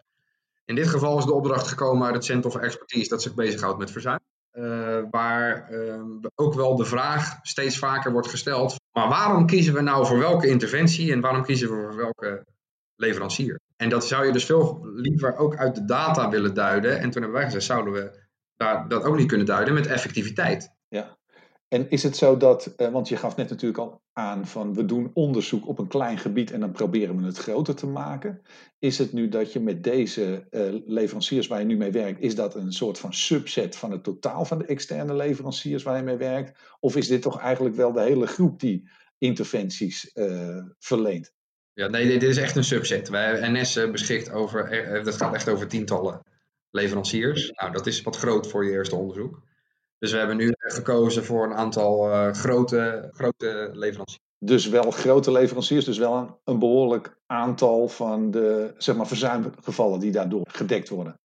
In 0.66 0.76
dit 0.76 0.88
geval 0.88 1.18
is 1.18 1.26
de 1.26 1.34
opdracht 1.34 1.68
gekomen 1.68 2.06
uit 2.06 2.16
het 2.16 2.26
Center 2.26 2.50
of 2.50 2.56
Expertise 2.56 3.10
dat 3.10 3.22
zich 3.22 3.34
bezighoudt 3.34 3.80
met 3.80 3.92
verzuim. 3.92 4.20
Uh, 4.54 5.00
waar 5.12 5.70
ook 6.36 6.54
wel 6.54 6.76
de 6.76 6.86
vraag 6.86 7.40
steeds 7.42 7.78
vaker 7.78 8.12
wordt 8.12 8.28
gesteld: 8.28 8.76
maar 8.92 9.10
waarom 9.10 9.46
kiezen 9.46 9.74
we 9.74 9.82
nou 9.82 10.06
voor 10.06 10.18
welke 10.20 10.48
interventie 10.48 11.12
en 11.12 11.22
waarom 11.22 11.44
kiezen 11.44 11.70
we 11.70 11.76
voor 11.76 11.96
welke 11.96 12.46
leverancier? 12.96 13.60
En 13.84 13.90
dat 13.90 14.08
zou 14.08 14.26
je 14.26 14.32
dus 14.32 14.46
veel 14.46 14.80
liever 14.94 15.38
ook 15.38 15.58
uit 15.58 15.76
de 15.76 15.86
data 15.86 16.30
willen 16.30 16.54
duiden. 16.54 17.00
En 17.00 17.10
toen 17.10 17.22
hebben 17.22 17.32
wij 17.32 17.44
gezegd, 17.44 17.64
zouden 17.64 17.94
we 17.94 18.20
daar, 18.56 18.88
dat 18.88 19.04
ook 19.04 19.18
niet 19.18 19.28
kunnen 19.28 19.46
duiden 19.46 19.74
met 19.74 19.88
effectiviteit. 19.88 20.76
Ja. 20.88 21.18
En 21.68 21.90
is 21.90 22.04
het 22.04 22.18
zo 22.18 22.38
dat, 22.38 22.66
eh, 22.66 22.92
want 22.92 23.08
je 23.10 23.18
gaf 23.18 23.36
net 23.36 23.50
natuurlijk 23.50 23.80
al 23.80 24.02
aan 24.14 24.48
van 24.48 24.74
we 24.74 24.86
doen 24.86 25.12
onderzoek 25.14 25.68
op 25.68 25.80
een 25.80 25.88
klein 25.88 26.18
gebied 26.18 26.52
en 26.52 26.60
dan 26.60 26.72
proberen 26.72 27.18
we 27.18 27.26
het 27.26 27.38
groter 27.38 27.76
te 27.76 27.88
maken. 27.88 28.42
Is 28.80 28.98
het 28.98 29.14
nu 29.14 29.30
dat 29.30 29.54
je 29.54 29.60
met 29.60 29.84
deze 29.84 30.48
uh, 30.50 30.82
leveranciers 30.86 31.48
waar 31.48 31.60
je 31.60 31.66
nu 31.66 31.78
mee 31.78 31.92
werkt, 31.92 32.22
is 32.22 32.36
dat 32.36 32.56
een 32.56 32.74
soort 32.74 33.00
van 33.00 33.14
subset 33.14 33.76
van 33.76 33.92
het 33.92 34.04
totaal 34.04 34.46
van 34.46 34.58
de 34.58 34.66
externe 34.66 35.16
leveranciers 35.16 35.84
waar 35.84 35.98
je 35.98 36.04
mee 36.04 36.18
werkt? 36.18 36.60
Of 36.80 36.96
is 36.96 37.08
dit 37.08 37.22
toch 37.22 37.40
eigenlijk 37.40 37.76
wel 37.76 37.92
de 37.92 38.02
hele 38.02 38.28
groep 38.28 38.60
die 38.60 38.90
interventies 39.18 40.12
uh, 40.14 40.64
verleent? 40.80 41.34
Ja, 41.74 41.88
nee, 41.88 42.08
dit 42.08 42.24
is 42.24 42.38
echt 42.38 42.56
een 42.56 42.64
subset. 42.64 43.10
Wij, 43.10 43.50
NS 43.50 43.76
eh, 43.76 43.92
beschikt 43.92 44.32
over, 44.32 44.66
eh, 44.72 45.04
dat 45.04 45.16
gaat 45.16 45.34
echt 45.34 45.50
over 45.50 45.68
tientallen 45.68 46.22
leveranciers. 46.70 47.52
Nou, 47.52 47.72
dat 47.72 47.88
is 47.88 48.02
wat 48.02 48.18
groot 48.18 48.48
voor 48.48 48.66
je 48.66 48.72
eerste 48.72 48.96
onderzoek. 48.96 49.42
Dus 49.98 50.12
we 50.12 50.18
hebben 50.18 50.38
nu 50.38 50.54
gekozen 50.58 51.26
voor 51.26 51.46
een 51.46 51.54
aantal 51.54 52.10
uh, 52.10 52.34
grote, 52.34 53.10
grote 53.14 53.70
leveranciers. 53.74 54.22
Dus 54.38 54.68
wel 54.68 54.92
grote 54.92 55.32
leveranciers, 55.32 55.86
dus 55.86 55.98
wel 55.98 56.14
een, 56.14 56.36
een 56.44 56.60
behoorlijk 56.60 57.18
aantal 57.26 57.88
van 57.88 58.32
de 58.32 58.74
zeg 58.78 58.96
maar, 58.96 59.08
verzuimgevallen 59.08 60.00
die 60.00 60.12
daardoor 60.12 60.48
gedekt 60.50 60.90
worden. 60.90 61.20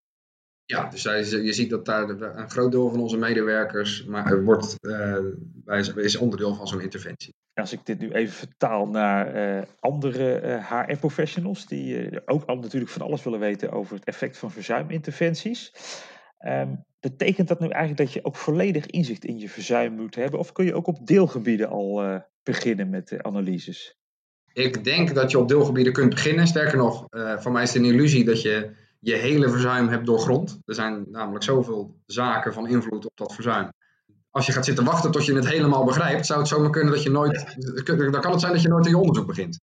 Ja, 0.71 0.89
dus 0.89 1.02
je 1.02 1.52
ziet 1.52 1.71
dat 1.71 1.85
daar 1.85 2.09
een 2.09 2.50
groot 2.50 2.73
deel 2.73 2.91
van 2.91 3.00
onze 3.00 3.17
medewerkers 3.17 4.04
maar 4.04 4.45
wordt, 4.45 4.76
uh, 4.81 5.97
is 5.97 6.17
onderdeel 6.17 6.54
van 6.54 6.67
zo'n 6.67 6.81
interventie. 6.81 7.35
Als 7.54 7.73
ik 7.73 7.87
dit 7.87 7.99
nu 7.99 8.11
even 8.11 8.35
vertaal 8.35 8.89
naar 8.89 9.57
uh, 9.59 9.63
andere 9.81 10.43
uh, 10.43 10.71
HR-professionals, 10.71 11.67
die 11.67 12.11
ook 12.26 12.45
al 12.45 12.57
natuurlijk 12.57 12.91
van 12.91 13.02
alles 13.02 13.23
willen 13.23 13.41
weten 13.41 13.71
over 13.71 13.95
het 13.95 14.04
effect 14.04 14.39
van 14.39 14.50
verzuiminterventies. 14.50 15.73
Um, 16.47 16.85
betekent 17.00 17.49
dat 17.49 17.61
nu 17.61 17.69
eigenlijk 17.69 18.00
dat 18.04 18.13
je 18.13 18.25
ook 18.25 18.37
volledig 18.37 18.87
inzicht 18.87 19.25
in 19.25 19.39
je 19.39 19.49
verzuim 19.49 19.93
moet 19.93 20.15
hebben? 20.15 20.39
Of 20.39 20.52
kun 20.52 20.65
je 20.65 20.75
ook 20.75 20.87
op 20.87 21.07
deelgebieden 21.07 21.69
al 21.69 22.23
beginnen 22.43 22.91
met 22.91 23.23
analyses? 23.23 23.97
Ik 24.52 24.85
denk 24.85 25.15
dat 25.15 25.31
je 25.31 25.39
op 25.39 25.49
deelgebieden 25.49 25.93
kunt 25.93 26.11
beginnen. 26.11 26.47
Sterker 26.47 26.78
nog, 26.78 27.07
voor 27.39 27.52
mij 27.52 27.63
is 27.63 27.73
het 27.73 27.83
een 27.83 27.93
illusie 27.93 28.25
dat 28.25 28.43
je 28.43 28.87
je 28.99 29.15
hele 29.15 29.50
verzuim 29.50 29.89
hebt 29.89 30.06
doorgrond. 30.06 30.61
Er 30.65 30.75
zijn 30.75 31.04
namelijk 31.11 31.45
zoveel 31.45 32.00
zaken 32.06 32.52
van 32.52 32.67
invloed 32.67 33.04
op 33.06 33.13
dat 33.15 33.34
verzuim. 33.34 33.73
Als 34.30 34.47
je 34.47 34.52
gaat 34.52 34.65
zitten 34.65 34.84
wachten 34.84 35.11
tot 35.11 35.25
je 35.25 35.34
het 35.34 35.49
helemaal 35.49 35.84
begrijpt, 35.84 36.26
zou 36.26 36.39
het 36.39 36.49
zomaar 36.49 36.71
kunnen 36.71 36.93
dat 36.93 37.02
je 37.02 37.11
nooit. 37.11 37.56
Dan 37.97 38.21
kan 38.21 38.30
het 38.30 38.41
zijn 38.41 38.52
dat 38.52 38.63
je 38.63 38.69
nooit 38.69 38.84
in 38.84 38.91
je 38.91 38.99
onderzoek 38.99 39.26
begint. 39.26 39.61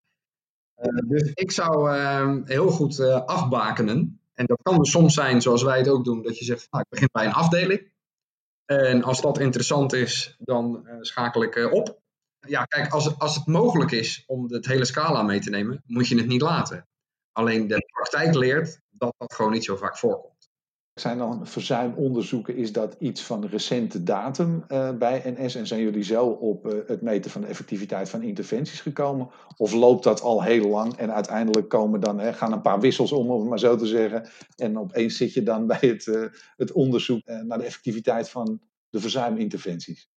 Uh, 0.77 1.09
dus 1.09 1.31
ik 1.33 1.51
zou 1.51 1.95
uh, 1.95 2.37
heel 2.43 2.69
goed 2.69 2.99
uh, 2.99 3.25
afbakenen. 3.25 4.19
En 4.33 4.45
dat 4.45 4.59
kan 4.61 4.77
dus 4.77 4.91
soms 4.91 5.13
zijn, 5.13 5.41
zoals 5.41 5.63
wij 5.63 5.77
het 5.77 5.87
ook 5.87 6.05
doen, 6.05 6.21
dat 6.21 6.37
je 6.37 6.45
zegt: 6.45 6.67
nou, 6.69 6.83
ik 6.83 6.89
begin 6.89 7.09
bij 7.11 7.25
een 7.25 7.33
afdeling. 7.33 7.93
En 8.65 9.03
als 9.03 9.21
dat 9.21 9.39
interessant 9.39 9.93
is, 9.93 10.35
dan 10.39 10.87
schakel 11.01 11.43
ik 11.43 11.71
op. 11.71 11.99
Ja, 12.39 12.63
kijk, 12.63 12.91
als 12.91 13.19
als 13.19 13.35
het 13.35 13.45
mogelijk 13.45 13.91
is 13.91 14.23
om 14.27 14.51
het 14.51 14.65
hele 14.65 14.85
scala 14.85 15.21
mee 15.21 15.39
te 15.39 15.49
nemen, 15.49 15.83
moet 15.85 16.07
je 16.07 16.17
het 16.17 16.27
niet 16.27 16.41
laten. 16.41 16.87
Alleen 17.35 17.67
de 17.67 17.85
praktijk 17.91 18.35
leert 18.35 18.79
dat 18.89 19.13
dat 19.17 19.33
gewoon 19.33 19.51
niet 19.51 19.63
zo 19.63 19.75
vaak 19.75 19.97
voorkomt. 19.97 20.49
Zijn 20.93 21.17
dan 21.17 21.47
verzuimonderzoeken, 21.47 22.55
is 22.55 22.71
dat 22.71 22.95
iets 22.99 23.21
van 23.21 23.45
recente 23.45 24.03
datum 24.03 24.63
uh, 24.67 24.91
bij 24.91 25.35
NS? 25.37 25.55
En 25.55 25.67
zijn 25.67 25.81
jullie 25.81 26.03
zo 26.03 26.25
op 26.25 26.65
uh, 26.65 26.79
het 26.87 27.01
meten 27.01 27.31
van 27.31 27.41
de 27.41 27.47
effectiviteit 27.47 28.09
van 28.09 28.21
interventies 28.21 28.81
gekomen? 28.81 29.29
Of 29.57 29.73
loopt 29.73 30.03
dat 30.03 30.21
al 30.21 30.43
heel 30.43 30.67
lang 30.67 30.97
en 30.97 31.13
uiteindelijk 31.13 31.69
komen 31.69 31.99
dan, 31.99 32.19
hè, 32.19 32.33
gaan 32.33 32.51
een 32.51 32.61
paar 32.61 32.79
wissels 32.79 33.11
om, 33.11 33.31
om 33.31 33.39
het 33.39 33.49
maar 33.49 33.59
zo 33.59 33.75
te 33.75 33.87
zeggen. 33.87 34.29
En 34.55 34.79
opeens 34.79 35.17
zit 35.17 35.33
je 35.33 35.43
dan 35.43 35.67
bij 35.67 35.79
het, 35.81 36.05
uh, 36.05 36.25
het 36.57 36.71
onderzoek 36.71 37.25
naar 37.25 37.57
de 37.57 37.63
effectiviteit 37.65 38.29
van 38.29 38.61
de 38.89 38.99
verzuiminterventies? 38.99 40.09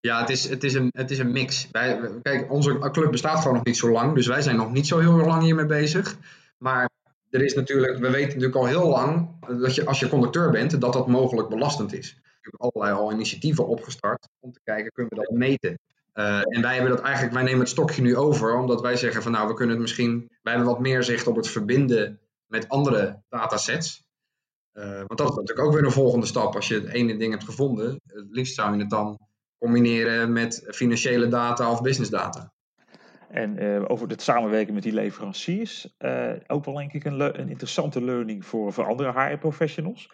Ja, 0.00 0.20
het 0.20 0.30
is, 0.30 0.48
het 0.48 0.64
is, 0.64 0.74
een, 0.74 0.90
het 0.92 1.10
is 1.10 1.18
een 1.18 1.32
mix. 1.32 1.68
Wij, 1.72 2.00
kijk, 2.22 2.52
onze 2.52 2.78
club 2.78 3.10
bestaat 3.10 3.38
gewoon 3.38 3.54
nog 3.56 3.64
niet 3.64 3.76
zo 3.76 3.90
lang, 3.90 4.14
dus 4.14 4.26
wij 4.26 4.42
zijn 4.42 4.56
nog 4.56 4.72
niet 4.72 4.86
zo 4.86 4.98
heel 4.98 5.16
lang 5.16 5.42
hiermee 5.42 5.66
bezig. 5.66 6.18
Maar 6.58 6.90
er 7.30 7.44
is 7.44 7.54
natuurlijk, 7.54 7.98
we 7.98 8.10
weten 8.10 8.28
natuurlijk 8.28 8.54
al 8.54 8.66
heel 8.66 8.88
lang 8.88 9.38
dat 9.60 9.74
je 9.74 9.86
als 9.86 10.00
je 10.00 10.08
conducteur 10.08 10.50
bent, 10.50 10.80
dat 10.80 10.92
dat 10.92 11.06
mogelijk 11.06 11.48
belastend 11.48 11.92
is. 11.92 12.14
We 12.22 12.38
hebben 12.40 12.60
allerlei 12.60 13.00
al 13.00 13.12
initiatieven 13.12 13.66
opgestart 13.66 14.28
om 14.40 14.52
te 14.52 14.60
kijken, 14.64 14.92
kunnen 14.92 15.14
we 15.14 15.24
dat 15.24 15.38
meten? 15.38 15.78
Uh, 16.14 16.36
en 16.36 16.62
wij 16.62 16.74
hebben 16.74 16.90
dat 16.90 17.00
eigenlijk, 17.00 17.34
wij 17.34 17.42
nemen 17.42 17.60
het 17.60 17.68
stokje 17.68 18.02
nu 18.02 18.16
over, 18.16 18.56
omdat 18.56 18.80
wij 18.80 18.96
zeggen 18.96 19.22
van 19.22 19.32
nou, 19.32 19.48
we 19.48 19.54
kunnen 19.54 19.74
het 19.74 19.84
misschien, 19.84 20.30
wij 20.42 20.52
hebben 20.54 20.72
wat 20.72 20.80
meer 20.80 21.02
zicht 21.02 21.26
op 21.26 21.36
het 21.36 21.48
verbinden 21.48 22.20
met 22.46 22.68
andere 22.68 23.22
datasets. 23.28 24.06
Uh, 24.74 24.96
want 24.96 25.18
dat 25.18 25.28
is 25.30 25.34
natuurlijk 25.34 25.66
ook 25.66 25.74
weer 25.74 25.84
een 25.84 25.90
volgende 25.90 26.26
stap. 26.26 26.54
Als 26.54 26.68
je 26.68 26.74
het 26.74 26.88
ene 26.88 27.16
ding 27.16 27.32
hebt 27.32 27.44
gevonden, 27.44 28.00
het 28.06 28.26
liefst 28.30 28.54
zou 28.54 28.74
je 28.74 28.80
het 28.80 28.90
dan 28.90 29.18
combineren 29.58 30.32
met 30.32 30.64
financiële 30.70 31.28
data 31.28 31.70
of 31.70 31.82
business 31.82 32.10
data. 32.10 32.52
En 33.30 33.62
uh, 33.62 33.84
over 33.86 34.08
het 34.08 34.22
samenwerken 34.22 34.74
met 34.74 34.82
die 34.82 34.92
leveranciers, 34.92 35.94
uh, 35.98 36.32
ook 36.46 36.64
wel 36.64 36.74
denk 36.74 36.92
ik 36.92 37.04
een, 37.04 37.40
een, 37.40 37.48
interessante 37.48 38.02
learning 38.02 38.46
voor, 38.46 38.72
voor 38.72 38.86
andere 38.86 39.12
HR-professionals. 39.12 40.10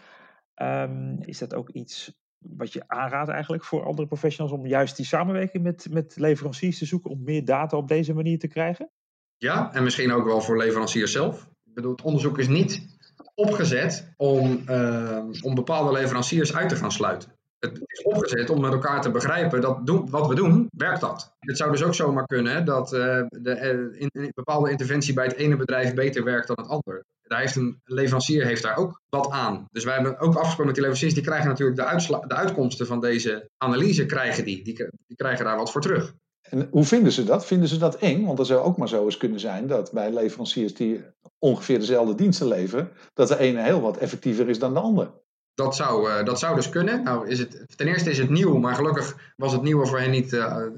Um, 0.62 1.18
is 1.20 1.38
dat 1.38 1.54
ook 1.54 1.68
iets 1.68 2.12
wat 2.38 2.72
je 2.72 2.82
aanraadt 2.86 3.30
eigenlijk 3.30 3.64
voor 3.64 3.84
andere 3.84 4.06
professionals 4.06 4.52
om 4.52 4.66
juist 4.66 4.96
die 4.96 5.06
samenwerking 5.06 5.62
met, 5.62 5.86
met 5.90 6.16
leveranciers 6.16 6.78
te 6.78 6.86
zoeken 6.86 7.10
om 7.10 7.22
meer 7.22 7.44
data 7.44 7.76
op 7.76 7.88
deze 7.88 8.14
manier 8.14 8.38
te 8.38 8.48
krijgen? 8.48 8.90
Ja, 9.36 9.72
en 9.72 9.82
misschien 9.82 10.12
ook 10.12 10.24
wel 10.24 10.40
voor 10.40 10.56
leveranciers 10.56 11.12
zelf. 11.12 11.48
Ik 11.64 11.74
bedoel, 11.74 11.92
het 11.92 12.02
onderzoek 12.02 12.38
is 12.38 12.48
niet 12.48 12.98
opgezet 13.34 14.14
om, 14.16 14.62
uh, 14.68 15.24
om 15.40 15.54
bepaalde 15.54 15.92
leveranciers 15.92 16.54
uit 16.54 16.68
te 16.68 16.76
gaan 16.76 16.92
sluiten 16.92 17.34
het 17.64 17.82
is 17.86 18.02
opgezet 18.02 18.50
om 18.50 18.60
met 18.60 18.72
elkaar 18.72 19.00
te 19.00 19.10
begrijpen 19.10 19.60
dat 19.60 19.78
wat 20.10 20.26
we 20.26 20.34
doen, 20.34 20.68
werkt 20.76 21.00
dat. 21.00 21.34
Het 21.38 21.56
zou 21.56 21.70
dus 21.70 21.82
ook 21.82 21.94
zomaar 21.94 22.26
kunnen 22.26 22.64
dat 22.64 22.92
uh, 22.92 23.22
de, 23.28 23.90
uh, 23.92 24.00
in, 24.00 24.32
bepaalde 24.34 24.70
interventie 24.70 25.14
bij 25.14 25.24
het 25.24 25.34
ene 25.34 25.56
bedrijf 25.56 25.94
beter 25.94 26.24
werkt 26.24 26.46
dan 26.46 26.56
het 26.60 26.68
andere. 26.68 27.04
Daar 27.22 27.40
heeft 27.40 27.56
een 27.56 27.80
leverancier 27.84 28.44
heeft 28.44 28.62
daar 28.62 28.76
ook 28.76 29.00
wat 29.08 29.30
aan. 29.30 29.66
Dus 29.70 29.84
wij 29.84 29.94
hebben 29.94 30.18
ook 30.18 30.34
afgesproken 30.34 30.66
met 30.66 30.74
die 30.74 30.84
leveranciers, 30.84 31.14
die 31.14 31.22
krijgen 31.22 31.48
natuurlijk 31.48 31.78
de, 31.78 32.26
de 32.26 32.34
uitkomsten 32.34 32.86
van 32.86 33.00
deze 33.00 33.50
analyse, 33.56 34.06
krijgen 34.06 34.44
die. 34.44 34.64
die. 34.64 34.88
Krijgen 35.16 35.44
daar 35.44 35.56
wat 35.56 35.70
voor 35.70 35.80
terug. 35.80 36.14
En 36.50 36.68
hoe 36.70 36.84
vinden 36.84 37.12
ze 37.12 37.24
dat? 37.24 37.46
Vinden 37.46 37.68
ze 37.68 37.78
dat 37.78 37.96
eng? 37.96 38.24
Want 38.24 38.38
er 38.38 38.46
zou 38.46 38.60
ook 38.60 38.76
maar 38.76 38.88
zo 38.88 39.04
eens 39.04 39.16
kunnen 39.16 39.40
zijn 39.40 39.66
dat 39.66 39.92
bij 39.92 40.12
leveranciers 40.12 40.74
die 40.74 41.04
ongeveer 41.38 41.78
dezelfde 41.78 42.14
diensten 42.14 42.48
leveren, 42.48 42.90
dat 43.14 43.28
de 43.28 43.38
ene 43.38 43.62
heel 43.62 43.80
wat 43.80 43.96
effectiever 43.96 44.48
is 44.48 44.58
dan 44.58 44.74
de 44.74 44.80
ander. 44.80 45.10
Dat 45.54 45.76
zou, 45.76 46.24
dat 46.24 46.38
zou 46.38 46.54
dus 46.54 46.68
kunnen. 46.68 47.02
Nou, 47.02 47.28
is 47.28 47.38
het, 47.38 47.76
ten 47.76 47.86
eerste 47.86 48.10
is 48.10 48.18
het 48.18 48.30
nieuw, 48.30 48.58
maar 48.58 48.74
gelukkig 48.74 49.32
was 49.36 49.52
het 49.52 49.62
nieuwe 49.62 49.86
voor 49.86 49.98
hen 49.98 50.10
niet 50.10 50.36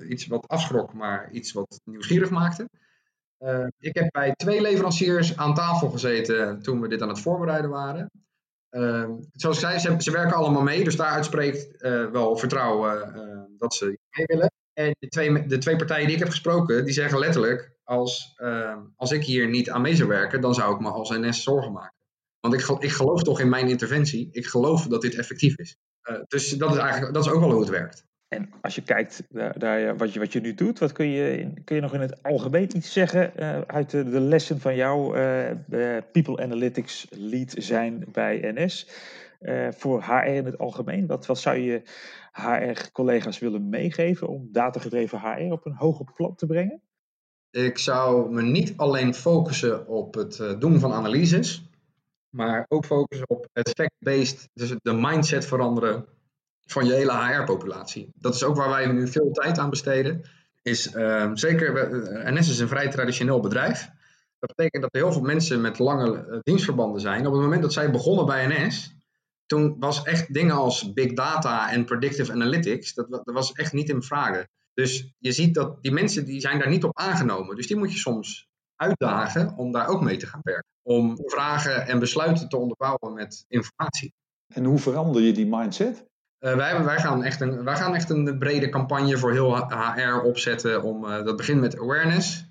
iets 0.09 0.27
wat 0.27 0.49
afschrok, 0.49 0.93
maar 0.93 1.31
iets 1.31 1.53
wat 1.53 1.81
nieuwsgierig 1.85 2.31
maakte. 2.31 2.69
ik 3.79 3.95
heb 3.95 4.09
bij 4.11 4.33
twee 4.33 4.61
leveranciers 4.61 5.37
aan 5.37 5.55
tafel 5.55 5.91
gezeten 5.91 6.63
toen 6.63 6.81
we 6.81 6.89
dit 6.89 7.03
aan 7.03 7.09
het 7.09 7.21
voorbereiden 7.21 7.71
waren. 7.71 8.11
Ehm, 8.71 9.11
zoals 9.33 9.63
ik 9.63 9.79
zei, 9.79 9.99
ze, 9.99 10.11
werken 10.11 10.37
allemaal 10.37 10.63
mee, 10.63 10.85
dus 10.85 10.97
daaruit 10.97 11.25
spreekt 11.25 11.81
wel 12.13 12.37
vertrouwen 12.37 13.15
dat 13.59 13.75
ze 13.75 13.99
mee 14.11 14.27
willen. 14.27 14.51
En 14.79 14.97
de 14.99 15.09
twee, 15.09 15.47
de 15.47 15.59
twee 15.59 15.77
partijen 15.77 16.05
die 16.07 16.15
ik 16.15 16.23
heb 16.23 16.31
gesproken, 16.31 16.85
die 16.85 16.95
zeggen 16.95 17.19
letterlijk, 17.19 17.77
als, 17.85 18.35
uh, 18.43 18.77
als 18.97 19.11
ik 19.11 19.25
hier 19.25 19.49
niet 19.49 19.71
aan 19.71 19.81
mee 19.81 19.97
zou 19.97 20.09
werken, 20.09 20.41
dan 20.41 20.55
zou 20.55 20.75
ik 20.75 20.81
me 20.81 20.91
als 20.91 21.11
NS 21.11 21.43
zorgen 21.43 21.73
maken. 21.73 21.96
Want 22.49 22.61
ik, 22.61 22.83
ik 22.83 22.93
geloof 22.93 23.23
toch 23.23 23.41
in 23.41 23.49
mijn 23.49 23.69
interventie, 23.69 24.29
ik 24.33 24.47
geloof 24.47 24.87
dat 24.87 25.03
dit 25.03 25.15
effectief 25.15 25.59
is. 25.59 25.77
Uh, 26.11 26.17
dus 26.29 26.51
dat 26.51 26.71
is 26.71 26.79
eigenlijk 26.79 27.15
dat 27.15 27.25
is 27.25 27.31
ook 27.31 27.41
wel 27.41 27.51
hoe 27.51 27.61
het 27.61 27.71
werkt. 27.71 28.05
En 28.29 28.51
als 28.61 28.75
je 28.75 28.83
kijkt 28.83 29.23
naar, 29.29 29.97
wat, 29.97 30.13
je, 30.13 30.19
wat 30.19 30.33
je 30.33 30.41
nu 30.41 30.55
doet, 30.55 30.79
wat 30.79 30.93
kun 30.93 31.09
je, 31.09 31.53
kun 31.65 31.77
je 31.77 31.83
nog 31.83 31.95
in 31.95 32.01
het 32.01 32.23
algemeen 32.23 32.77
iets 32.77 32.93
zeggen 32.93 33.33
uh, 33.37 33.61
uit 33.61 33.91
de, 33.91 34.11
de, 34.11 34.21
lessen 34.21 34.61
van 34.61 34.77
jou, 34.77 35.19
uh, 35.19 35.97
People 36.13 36.43
Analytics 36.43 37.07
Lead 37.11 37.55
zijn 37.59 38.05
bij 38.13 38.53
NS, 38.55 38.89
uh, 39.41 39.69
voor 39.71 40.03
HR 40.03 40.27
in 40.27 40.45
het 40.45 40.59
algemeen? 40.59 41.07
Wat, 41.07 41.27
wat 41.27 41.39
zou 41.39 41.57
je 41.57 41.83
HR-collega's 42.33 43.39
willen 43.39 43.69
meegeven 43.69 44.29
om 44.29 44.49
datagedreven 44.53 45.21
HR 45.21 45.53
op 45.53 45.67
een 45.67 45.77
hoger 45.77 46.13
plan 46.15 46.35
te 46.35 46.47
brengen? 46.47 46.81
Ik 47.51 47.79
zou 47.79 48.33
me 48.33 48.43
niet 48.43 48.77
alleen 48.77 49.15
focussen 49.15 49.89
op 49.89 50.15
het 50.15 50.57
doen 50.59 50.81
van 50.81 50.93
analyses, 50.93 51.69
maar 52.37 52.67
ook 52.69 52.85
focussen 52.85 53.29
op 53.29 53.49
het 53.53 53.69
fact-based, 53.69 54.49
dus 54.53 54.75
de 54.83 54.93
mindset 54.93 55.47
veranderen 55.47 56.07
van 56.67 56.87
je 56.87 56.93
hele 56.93 57.27
HR-populatie. 57.27 58.11
Dat 58.15 58.35
is 58.35 58.43
ook 58.43 58.57
waar 58.57 58.69
wij 58.69 58.87
nu 58.87 59.09
veel 59.09 59.31
tijd 59.31 59.59
aan 59.59 59.71
besteden. 59.71 60.23
Is, 60.63 60.95
uh, 60.95 61.31
zeker, 61.35 61.77
eh, 61.77 62.33
NS 62.33 62.51
is 62.51 62.59
een 62.59 62.69
vrij 62.69 62.89
traditioneel 62.89 63.41
bedrijf. 63.41 63.91
Dat 64.39 64.57
betekent 64.57 64.83
dat 64.83 64.95
er 64.95 65.01
heel 65.01 65.13
veel 65.13 65.23
mensen 65.23 65.61
met 65.61 65.79
lange 65.79 66.27
uh, 66.29 66.39
dienstverbanden 66.43 67.01
zijn. 67.01 67.27
Op 67.27 67.33
het 67.33 67.43
moment 67.43 67.63
dat 67.63 67.73
zij 67.73 67.91
begonnen 67.91 68.27
bij 68.27 68.47
NS, 68.47 68.97
toen 69.47 69.77
was 69.79 70.03
echt 70.03 70.35
dingen 70.35 70.55
als 70.55 70.93
big 70.93 71.13
data 71.13 71.71
en 71.71 71.85
predictive 71.85 72.33
analytics, 72.33 72.95
dat, 72.95 73.11
dat 73.11 73.23
was 73.25 73.53
echt 73.53 73.73
niet 73.73 73.89
in 73.89 74.03
vragen. 74.03 74.49
Dus 74.75 75.15
je 75.19 75.33
ziet 75.33 75.55
dat 75.55 75.83
die 75.83 75.93
mensen 75.93 76.25
die 76.25 76.41
zijn 76.41 76.59
daar 76.59 76.69
niet 76.69 76.85
op 76.85 76.99
aangenomen. 76.99 77.57
Dus 77.57 77.67
die 77.67 77.77
moet 77.77 77.93
je 77.93 77.99
soms 77.99 78.49
uitdagen 78.77 79.57
om 79.57 79.73
daar 79.73 79.89
ook 79.89 80.03
mee 80.03 80.17
te 80.17 80.27
gaan 80.27 80.41
werken. 80.43 80.71
Om 80.83 81.19
vragen 81.25 81.87
en 81.87 81.99
besluiten 81.99 82.49
te 82.49 82.57
onderbouwen 82.57 83.15
met 83.15 83.45
informatie. 83.49 84.15
En 84.55 84.65
hoe 84.65 84.79
verander 84.79 85.23
je 85.23 85.33
die 85.33 85.47
mindset? 85.47 86.07
Uh, 86.41 86.57
wij, 86.57 86.85
wij, 86.85 86.99
gaan 86.99 87.25
echt 87.25 87.41
een, 87.41 87.65
wij 87.65 87.77
gaan 87.77 87.95
echt 87.95 88.11
een 88.11 88.39
brede 88.39 88.69
campagne 88.69 89.19
voor 89.19 89.33
heel 89.33 89.57
HR 89.57 90.21
opzetten. 90.25 90.83
Om, 90.83 91.05
uh, 91.05 91.25
dat 91.25 91.37
begint 91.37 91.61
met 91.61 91.79
awareness. 91.79 92.45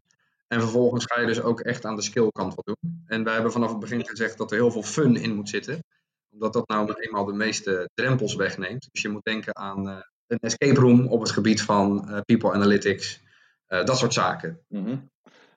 En 0.47 0.61
vervolgens 0.61 1.05
ga 1.05 1.19
je 1.19 1.27
dus 1.27 1.41
ook 1.41 1.59
echt 1.59 1.85
aan 1.85 1.95
de 1.95 2.01
skill 2.01 2.27
kant 2.31 2.55
wat 2.55 2.65
doen. 2.65 3.03
En 3.05 3.23
wij 3.23 3.33
hebben 3.33 3.51
vanaf 3.51 3.69
het 3.69 3.79
begin 3.79 4.05
gezegd 4.05 4.37
dat 4.37 4.51
er 4.51 4.57
heel 4.57 4.71
veel 4.71 4.83
fun 4.83 5.15
in 5.15 5.35
moet 5.35 5.49
zitten. 5.49 5.83
Omdat 6.31 6.53
dat 6.53 6.67
nou 6.67 6.93
eenmaal 6.93 7.25
de 7.25 7.33
meeste 7.33 7.89
drempels 7.93 8.35
wegneemt. 8.35 8.87
Dus 8.91 9.01
je 9.01 9.09
moet 9.09 9.23
denken 9.23 9.55
aan 9.55 9.87
uh, 9.87 9.97
een 10.27 10.37
escape 10.39 10.79
room 10.79 11.07
op 11.07 11.19
het 11.19 11.31
gebied 11.31 11.61
van 11.61 12.09
people 12.25 12.51
analytics. 12.51 13.21
dat 13.67 13.97
soort 13.97 14.13
zaken. 14.13 14.59
Mm 14.67 14.85
-hmm. 14.85 15.09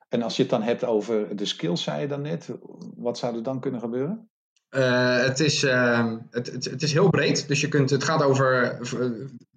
En 0.08 0.22
als 0.22 0.36
je 0.36 0.42
het 0.42 0.50
dan 0.50 0.62
hebt 0.62 0.84
over 0.84 1.36
de 1.36 1.44
skills, 1.44 1.82
zei 1.82 2.00
je 2.00 2.06
dan 2.06 2.20
net. 2.20 2.50
Wat 2.96 3.18
zou 3.18 3.36
er 3.36 3.42
dan 3.42 3.60
kunnen 3.60 3.80
gebeuren? 3.80 4.30
Uh, 4.70 5.20
het, 5.20 5.40
is, 5.40 5.64
uh, 5.64 6.14
het, 6.30 6.52
het, 6.52 6.64
het, 6.64 6.82
is 6.82 6.92
heel 6.92 7.10
breed. 7.10 7.48
Dus 7.48 7.60
je 7.60 7.68
kunt, 7.68 7.90
het 7.90 8.04
gaat 8.04 8.22
over 8.22 8.78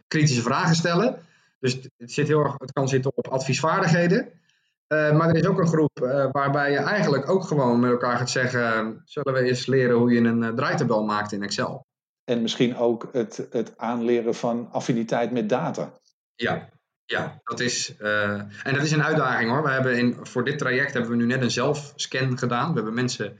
kritische 0.07 0.41
vragen 0.41 0.75
stellen. 0.75 1.17
Dus 1.59 1.73
het, 1.97 2.11
zit 2.11 2.27
heel 2.27 2.43
erg, 2.43 2.53
het 2.57 2.71
kan 2.71 2.87
zitten 2.89 3.11
op 3.15 3.27
adviesvaardigheden. 3.27 4.31
Uh, 4.87 5.17
maar 5.17 5.29
er 5.29 5.35
is 5.35 5.45
ook 5.45 5.59
een 5.59 5.67
groep 5.67 5.99
waarbij 6.31 6.71
je 6.71 6.77
eigenlijk 6.77 7.29
ook 7.29 7.43
gewoon 7.43 7.79
met 7.79 7.91
elkaar 7.91 8.17
gaat 8.17 8.29
zeggen: 8.29 9.01
zullen 9.05 9.33
we 9.33 9.39
eens 9.39 9.65
leren 9.65 9.95
hoe 9.95 10.11
je 10.11 10.19
een 10.19 10.55
draaitabel 10.55 11.03
maakt 11.03 11.31
in 11.31 11.43
Excel? 11.43 11.85
En 12.23 12.41
misschien 12.41 12.77
ook 12.77 13.09
het, 13.11 13.47
het 13.49 13.77
aanleren 13.77 14.35
van 14.35 14.71
affiniteit 14.71 15.31
met 15.31 15.49
data. 15.49 15.93
Ja, 16.35 16.69
ja, 17.11 17.41
dat 17.43 17.59
is, 17.59 17.97
en 17.97 18.73
dat 18.73 18.83
is 18.83 18.91
een 18.91 19.03
uitdaging 19.03 19.49
hoor. 19.49 19.63
We 19.63 19.69
hebben 19.69 19.97
in, 19.97 20.17
voor 20.21 20.43
dit 20.43 20.57
traject 20.57 20.93
hebben 20.93 21.11
we 21.11 21.17
nu 21.17 21.25
net 21.25 21.41
een 21.41 21.51
zelfscan 21.51 22.37
gedaan. 22.37 22.69
We 22.69 22.75
hebben 22.75 22.93
mensen 22.93 23.37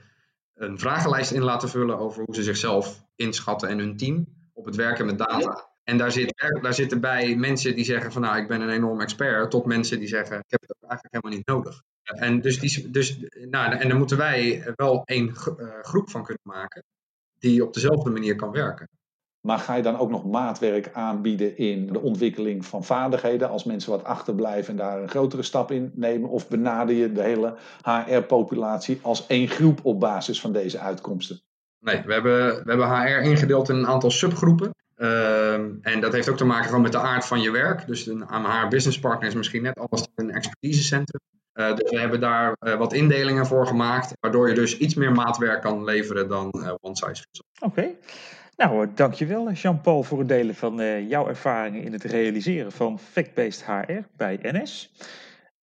een 0.54 0.78
vragenlijst 0.78 1.30
in 1.30 1.42
laten 1.42 1.68
vullen 1.68 1.98
over 1.98 2.22
hoe 2.24 2.34
ze 2.34 2.42
zichzelf 2.42 3.04
inschatten 3.16 3.68
en 3.68 3.78
hun 3.78 3.96
team 3.96 4.26
op 4.52 4.64
het 4.64 4.76
werken 4.76 5.06
met 5.06 5.18
data. 5.18 5.70
En 5.84 5.98
daar, 5.98 6.12
zit, 6.12 6.34
daar 6.60 6.74
zitten 6.74 7.00
bij 7.00 7.36
mensen 7.36 7.74
die 7.74 7.84
zeggen 7.84 8.12
van 8.12 8.22
nou 8.22 8.36
ik 8.36 8.48
ben 8.48 8.60
een 8.60 8.70
enorm 8.70 9.00
expert, 9.00 9.50
tot 9.50 9.66
mensen 9.66 9.98
die 9.98 10.08
zeggen 10.08 10.38
ik 10.38 10.50
heb 10.50 10.60
het 10.60 10.76
eigenlijk 10.80 11.14
helemaal 11.14 11.36
niet 11.38 11.46
nodig. 11.46 11.82
En, 12.02 12.40
dus 12.40 12.58
die, 12.58 12.90
dus, 12.90 13.18
nou, 13.50 13.72
en 13.72 13.88
daar 13.88 13.98
moeten 13.98 14.16
wij 14.16 14.72
wel 14.74 15.02
één 15.04 15.28
eh, 15.28 15.34
groep 15.82 16.10
van 16.10 16.24
kunnen 16.24 16.42
maken 16.42 16.84
die 17.38 17.64
op 17.64 17.74
dezelfde 17.74 18.10
manier 18.10 18.36
kan 18.36 18.50
werken. 18.50 18.88
Maar 19.42 19.58
ga 19.58 19.74
je 19.74 19.82
dan 19.82 19.98
ook 19.98 20.10
nog 20.10 20.24
maatwerk 20.24 20.90
aanbieden 20.92 21.56
in 21.56 21.86
de 21.92 22.00
ontwikkeling 22.00 22.64
van 22.64 22.84
vaardigheden 22.84 23.48
als 23.48 23.64
mensen 23.64 23.90
wat 23.90 24.04
achterblijven 24.04 24.70
en 24.70 24.76
daar 24.76 25.02
een 25.02 25.08
grotere 25.08 25.42
stap 25.42 25.70
in 25.70 25.92
nemen? 25.94 26.28
Of 26.28 26.48
benader 26.48 26.94
je 26.94 27.12
de 27.12 27.22
hele 27.22 27.54
HR-populatie 27.82 28.98
als 29.02 29.26
één 29.26 29.48
groep 29.48 29.80
op 29.82 30.00
basis 30.00 30.40
van 30.40 30.52
deze 30.52 30.78
uitkomsten? 30.78 31.40
Nee, 31.78 32.02
we 32.06 32.12
hebben, 32.12 32.64
we 32.64 32.70
hebben 32.70 32.88
HR 32.88 33.22
ingedeeld 33.22 33.68
in 33.68 33.76
een 33.76 33.86
aantal 33.86 34.10
subgroepen. 34.10 34.70
Uh, 34.96 35.52
en 35.82 36.00
dat 36.00 36.12
heeft 36.12 36.28
ook 36.28 36.36
te 36.36 36.44
maken 36.44 36.80
met 36.80 36.92
de 36.92 36.98
aard 36.98 37.24
van 37.24 37.40
je 37.40 37.50
werk. 37.50 37.86
Dus 37.86 38.06
een 38.06 38.24
HR 38.28 38.68
Business 38.68 38.98
Partner 38.98 39.28
is 39.28 39.34
misschien 39.34 39.62
net 39.62 39.78
als 39.90 40.08
een 40.14 40.30
expertisecentrum. 40.30 41.20
Uh, 41.54 41.76
dus 41.76 41.90
we 41.90 42.00
hebben 42.00 42.20
daar 42.20 42.56
uh, 42.60 42.74
wat 42.74 42.92
indelingen 42.92 43.46
voor 43.46 43.66
gemaakt, 43.66 44.12
waardoor 44.20 44.48
je 44.48 44.54
dus 44.54 44.78
iets 44.78 44.94
meer 44.94 45.12
maatwerk 45.12 45.62
kan 45.62 45.84
leveren 45.84 46.28
dan 46.28 46.50
uh, 46.54 46.74
one 46.80 46.96
size 46.96 47.22
fits 47.22 47.42
all. 47.58 47.68
Oké. 47.68 47.80
Okay. 47.80 47.98
Nou, 48.56 48.92
dankjewel 48.94 49.52
Jean-Paul 49.52 50.02
voor 50.02 50.18
het 50.18 50.28
delen 50.28 50.54
van 50.54 50.80
uh, 50.80 51.08
jouw 51.08 51.28
ervaringen 51.28 51.82
in 51.82 51.92
het 51.92 52.04
realiseren 52.04 52.72
van 52.72 52.98
fact-based 52.98 53.64
HR 53.64 54.00
bij 54.16 54.38
NS. 54.42 54.92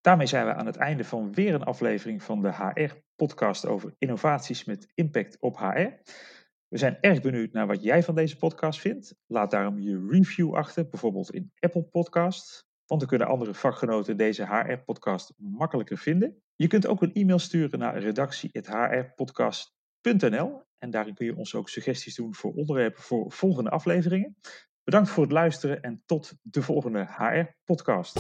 Daarmee 0.02 0.28
zijn 0.28 0.46
we 0.46 0.54
aan 0.54 0.66
het 0.66 0.76
einde 0.76 1.04
van 1.04 1.34
weer 1.34 1.54
een 1.54 1.64
aflevering 1.64 2.24
van 2.24 2.42
de 2.42 2.54
HR-podcast 2.54 3.66
over 3.66 3.94
innovaties 3.98 4.66
met 4.66 4.88
impact 4.94 5.38
op 5.40 5.58
HR. 5.58 5.90
We 6.68 6.78
zijn 6.78 6.98
erg 7.02 7.22
benieuwd 7.22 7.52
naar 7.52 7.68
wat 7.68 7.84
jij 7.84 8.04
van 8.04 8.16
deze 8.16 8.38
podcast 8.38 8.80
vindt. 8.80 9.16
Laat 9.28 9.52
daarom 9.52 9.80
je 9.80 10.08
review 10.10 10.56
achter, 10.56 10.90
bijvoorbeeld 10.90 11.34
in 11.34 11.52
Apple 11.60 11.84
Podcast. 11.84 12.68
Want 12.86 13.00
dan 13.00 13.10
kunnen 13.10 13.28
andere 13.28 13.54
vakgenoten 13.54 14.18
deze 14.18 14.46
HR-podcast 14.46 15.34
makkelijker 15.38 15.98
vinden. 15.98 16.42
Je 16.56 16.68
kunt 16.68 16.88
ook 16.88 17.02
een 17.02 17.14
e-mail 17.14 17.40
sturen 17.40 17.80
naar 17.80 17.98
redactie.hrpodcast.nl 17.98 20.68
en 20.80 20.90
daarin 20.90 21.14
kun 21.14 21.26
je 21.26 21.36
ons 21.36 21.56
ook 21.56 21.70
suggesties 21.70 22.16
doen 22.16 22.36
voor 22.36 22.54
onderwerpen 22.54 23.02
voor 23.02 23.32
volgende 23.32 23.70
afleveringen. 23.70 24.38
Bedankt 24.84 25.10
voor 25.10 25.24
het 25.24 25.32
luisteren 25.32 25.82
en 25.82 26.04
tot 26.06 26.34
de 26.42 26.62
volgende 26.62 27.08
HR-podcast. 27.18 28.20